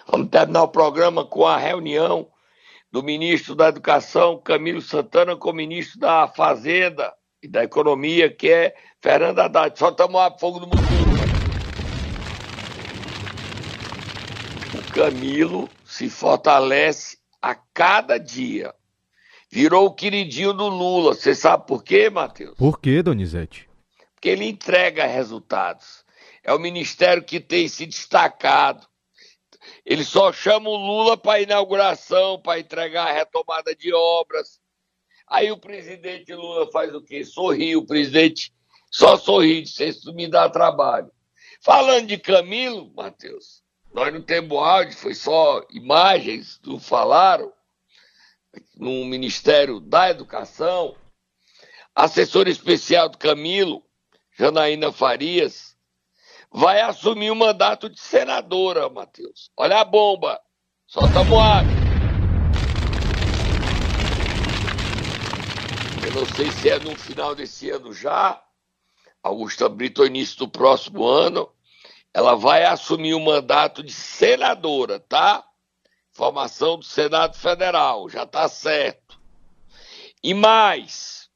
Vamos 0.08 0.30
terminar 0.30 0.63
o 0.63 0.67
programa 0.67 1.26
com 1.26 1.45
a 1.45 1.58
reunião 1.58 2.30
do 2.91 3.04
ministro 3.04 3.56
da 3.56 3.67
Educação, 3.67 4.39
Camilo 4.39 4.82
Santana, 4.82 5.36
com 5.36 5.50
o 5.50 5.54
ministro 5.54 6.00
da 6.00 6.28
Fazenda 6.28 7.13
e 7.41 7.47
da 7.47 7.63
Economia, 7.63 8.34
que 8.34 8.50
é 8.50 8.76
Fernando 9.02 9.39
Haddad. 9.39 9.78
Só 9.78 9.89
estamos 9.89 10.19
a 10.19 10.32
fogo 10.32 10.60
do 10.60 10.67
mundo. 10.67 10.88
O 14.73 14.93
Camilo 14.93 15.69
se 15.86 16.10
fortalece 16.10 17.17
a 17.41 17.54
cada 17.56 18.17
dia. 18.17 18.73
Virou 19.50 19.86
o 19.86 19.93
queridinho 19.93 20.54
do 20.54 20.67
Lula. 20.67 21.13
Você 21.13 21.34
sabe 21.34 21.67
por 21.67 21.84
quê, 21.84 22.10
Matheus? 22.10 22.56
Por 22.58 22.80
quê, 22.80 23.02
Donizete? 23.02 23.69
Porque 24.13 24.30
ele 24.30 24.45
entrega 24.45 25.06
resultados. 25.06 26.04
É 26.43 26.54
o 26.54 26.60
ministério 26.60 27.23
que 27.23 27.39
tem 27.39 27.67
se 27.67 27.86
destacado 27.86 28.88
ele 29.86 30.04
só 30.04 30.34
chama 30.34 30.70
o 30.70 30.76
Lula 30.76 31.18
para 31.18 31.42
inauguração, 31.42 32.40
para 32.42 32.60
entregar 32.60 33.08
a 33.08 33.14
retomada 33.14 33.76
de 33.76 33.94
obras. 33.94 34.60
Aí 35.28 35.52
o 35.52 35.58
presidente 35.58 36.34
Lula 36.34 36.70
faz 36.72 36.94
o 36.94 37.02
quê? 37.02 37.24
Sorri, 37.24 37.76
o 37.76 37.86
presidente 37.86 38.54
só 38.90 39.18
sorri, 39.18 39.64
isso 39.64 40.14
me 40.14 40.28
dá 40.28 40.50
trabalho. 40.50 41.12
Falando 41.62 42.08
de 42.08 42.18
Camilo, 42.18 42.92
Matheus, 42.96 43.64
nós 43.94 44.14
não 44.14 44.22
temos 44.22 44.58
áudio, 44.58 44.98
foi 44.98 45.14
só 45.14 45.66
imagens, 45.72 46.60
não 46.66 46.80
falaram, 46.80 47.52
no 48.76 49.06
Ministério 49.06 49.80
da 49.80 50.10
Educação. 50.10 50.96
Assessora 51.96 52.50
especial 52.50 53.10
do 53.10 53.18
Camilo, 53.18 53.84
Janaína 54.38 54.92
Farias, 54.92 55.77
vai 56.52 56.82
assumir 56.82 57.32
o 57.32 57.36
mandato 57.36 57.90
de 57.90 58.00
senadora, 58.00 58.90
Matheus. 58.90 59.52
Olha 59.56 59.80
a 59.80 59.86
bomba. 59.86 60.40
Solta 60.88 61.20
a 61.20 61.24
moada. 61.24 61.68
Eu 66.06 66.14
não 66.14 66.26
sei 66.26 66.50
se 66.52 66.70
é 66.70 66.80
no 66.80 66.96
final 66.96 67.36
desse 67.36 67.70
ano 67.70 67.92
já, 67.92 68.42
Augusta 69.22 69.68
Brito, 69.68 70.06
início 70.06 70.38
do 70.40 70.48
próximo 70.48 71.06
ano, 71.06 71.52
ela 72.14 72.36
vai 72.36 72.64
assumir 72.64 73.14
o 73.14 73.20
mandato 73.20 73.84
de 73.84 73.92
senadora, 73.92 75.00
tá? 75.00 75.46
Formação 76.12 76.80
do 76.80 76.86
Senado 76.86 77.38
Federal, 77.38 78.10
já 78.10 78.26
tá 78.26 78.48
certo. 78.48 79.20
E 80.24 80.34
mais, 80.34 81.30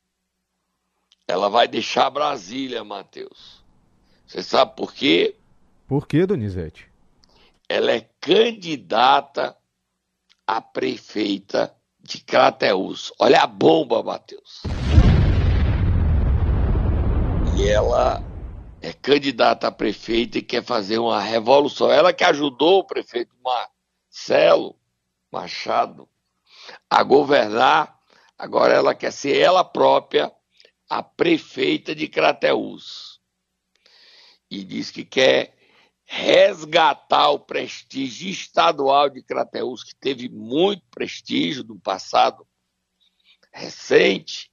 ela 1.28 1.50
vai 1.50 1.67
deixar 1.67 2.10
Brasília, 2.10 2.84
Matheus. 2.84 3.61
Você 4.32 4.44
sabe 4.44 4.78
por 4.78 4.94
quê? 4.94 5.36
Por 5.86 6.08
quê, 6.08 6.26
Donizete? 6.26 6.89
Ela 7.67 7.91
é 7.91 8.10
candidata 8.22 9.58
a 10.48 10.62
prefeita 10.62 11.76
de 12.00 12.22
Crateus. 12.24 13.12
Olha 13.20 13.41
a 13.41 13.48
bomba, 13.48 14.02
Matheus. 14.02 14.62
E 17.60 17.67
ela 17.67 18.24
é 18.82 18.94
candidata 18.94 19.67
a 19.67 19.72
prefeita 19.72 20.38
e 20.38 20.41
quer 20.41 20.63
fazer 20.63 20.98
uma 20.98 21.20
revolução. 21.20 21.91
Ela 21.91 22.13
que 22.13 22.24
ajudou 22.24 22.80
o 22.80 22.86
prefeito 22.86 23.36
Marcelo 23.44 24.78
Machado 25.30 26.08
a 26.89 27.04
governar, 27.04 28.00
agora 28.39 28.76
ela 28.76 28.96
quer 28.96 29.12
ser 29.12 29.38
ela 29.38 29.65
própria 29.65 30.32
a 30.89 31.04
prefeita 31.04 31.94
de 31.94 32.08
Crateus 32.08 33.11
e 34.51 34.65
diz 34.65 34.91
que 34.91 35.05
quer 35.05 35.55
resgatar 36.03 37.29
o 37.29 37.39
prestígio 37.39 38.29
estadual 38.29 39.09
de 39.09 39.23
Crateus, 39.23 39.81
que 39.81 39.95
teve 39.95 40.27
muito 40.27 40.83
prestígio 40.91 41.63
no 41.63 41.79
passado 41.79 42.45
recente 43.53 44.51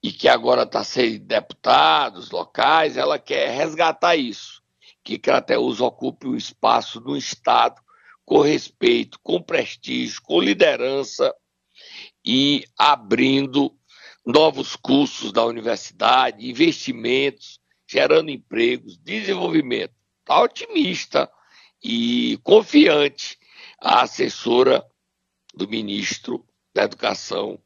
e 0.00 0.12
que 0.12 0.28
agora 0.28 0.62
está 0.62 0.84
sem 0.84 1.18
deputados 1.18 2.30
locais, 2.30 2.96
ela 2.96 3.18
quer 3.18 3.50
resgatar 3.50 4.14
isso, 4.14 4.62
que 5.02 5.18
Crateus 5.18 5.80
ocupe 5.80 6.28
um 6.28 6.36
espaço 6.36 7.00
no 7.00 7.16
Estado 7.16 7.82
com 8.24 8.40
respeito, 8.40 9.18
com 9.24 9.42
prestígio, 9.42 10.22
com 10.22 10.40
liderança 10.40 11.34
e 12.24 12.64
abrindo 12.78 13.76
novos 14.24 14.76
cursos 14.76 15.32
da 15.32 15.44
universidade, 15.44 16.48
investimentos 16.48 17.60
gerando 17.92 18.30
empregos, 18.30 18.96
desenvolvimento. 18.96 19.92
Está 20.20 20.40
otimista 20.40 21.30
e 21.84 22.38
confiante 22.42 23.38
a 23.78 24.00
assessora 24.00 24.82
do 25.54 25.68
ministro 25.68 26.42
da 26.72 26.84
Educação, 26.84 27.58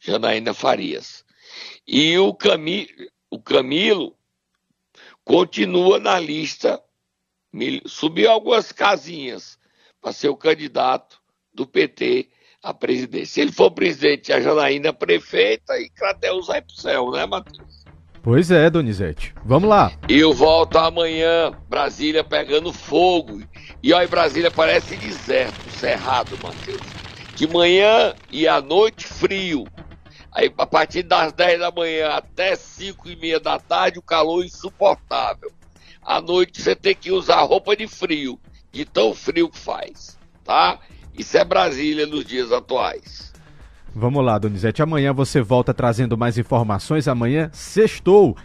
Janaína 0.00 0.52
Farias. 0.52 1.24
E 1.86 2.18
o, 2.18 2.34
Cami, 2.34 2.88
o 3.30 3.40
Camilo 3.40 4.18
continua 5.22 6.00
na 6.00 6.18
lista, 6.18 6.82
subiu 7.86 8.32
algumas 8.32 8.72
casinhas 8.72 9.60
para 10.00 10.12
ser 10.12 10.28
o 10.28 10.36
candidato 10.36 11.22
do 11.54 11.64
PT 11.64 12.28
à 12.60 12.74
presidência. 12.74 13.34
Se 13.34 13.40
ele 13.42 13.52
for 13.52 13.70
presidente, 13.70 14.32
a 14.32 14.40
Janaína 14.40 14.92
prefeita 14.92 15.78
e 15.78 15.88
Crateus 15.88 16.48
vai 16.48 16.60
para 16.60 16.72
o 16.72 16.80
céu, 16.80 17.10
né, 17.12 17.24
Matheus? 17.26 17.77
Pois 18.30 18.50
é, 18.50 18.68
Donizete. 18.68 19.34
Vamos 19.42 19.70
lá. 19.70 19.90
Eu 20.06 20.34
volto 20.34 20.76
amanhã, 20.76 21.50
Brasília 21.66 22.22
pegando 22.22 22.74
fogo. 22.74 23.42
E 23.82 23.90
olha, 23.94 24.06
Brasília 24.06 24.50
parece 24.50 24.96
deserto, 24.96 25.70
cerrado, 25.70 26.38
Matheus. 26.42 26.82
De 27.34 27.46
manhã 27.46 28.14
e 28.30 28.46
à 28.46 28.60
noite, 28.60 29.06
frio. 29.06 29.66
Aí, 30.30 30.52
a 30.58 30.66
partir 30.66 31.04
das 31.04 31.32
10 31.32 31.58
da 31.58 31.70
manhã 31.70 32.10
até 32.10 32.54
5 32.54 33.08
e 33.08 33.16
meia 33.16 33.40
da 33.40 33.58
tarde, 33.58 33.98
o 33.98 34.02
calor 34.02 34.44
insuportável. 34.44 35.50
À 36.02 36.20
noite, 36.20 36.60
você 36.60 36.76
tem 36.76 36.94
que 36.94 37.10
usar 37.10 37.40
roupa 37.40 37.74
de 37.74 37.86
frio, 37.86 38.38
de 38.70 38.84
tão 38.84 39.14
frio 39.14 39.48
que 39.48 39.58
faz, 39.58 40.18
tá? 40.44 40.78
Isso 41.16 41.38
é 41.38 41.44
Brasília 41.46 42.04
nos 42.04 42.26
dias 42.26 42.52
atuais. 42.52 43.27
Vamos 43.94 44.24
lá, 44.24 44.38
Donizete. 44.38 44.82
Amanhã 44.82 45.12
você 45.12 45.40
volta 45.40 45.74
trazendo 45.74 46.16
mais 46.16 46.38
informações. 46.38 47.08
Amanhã, 47.08 47.50
sextou. 47.52 48.36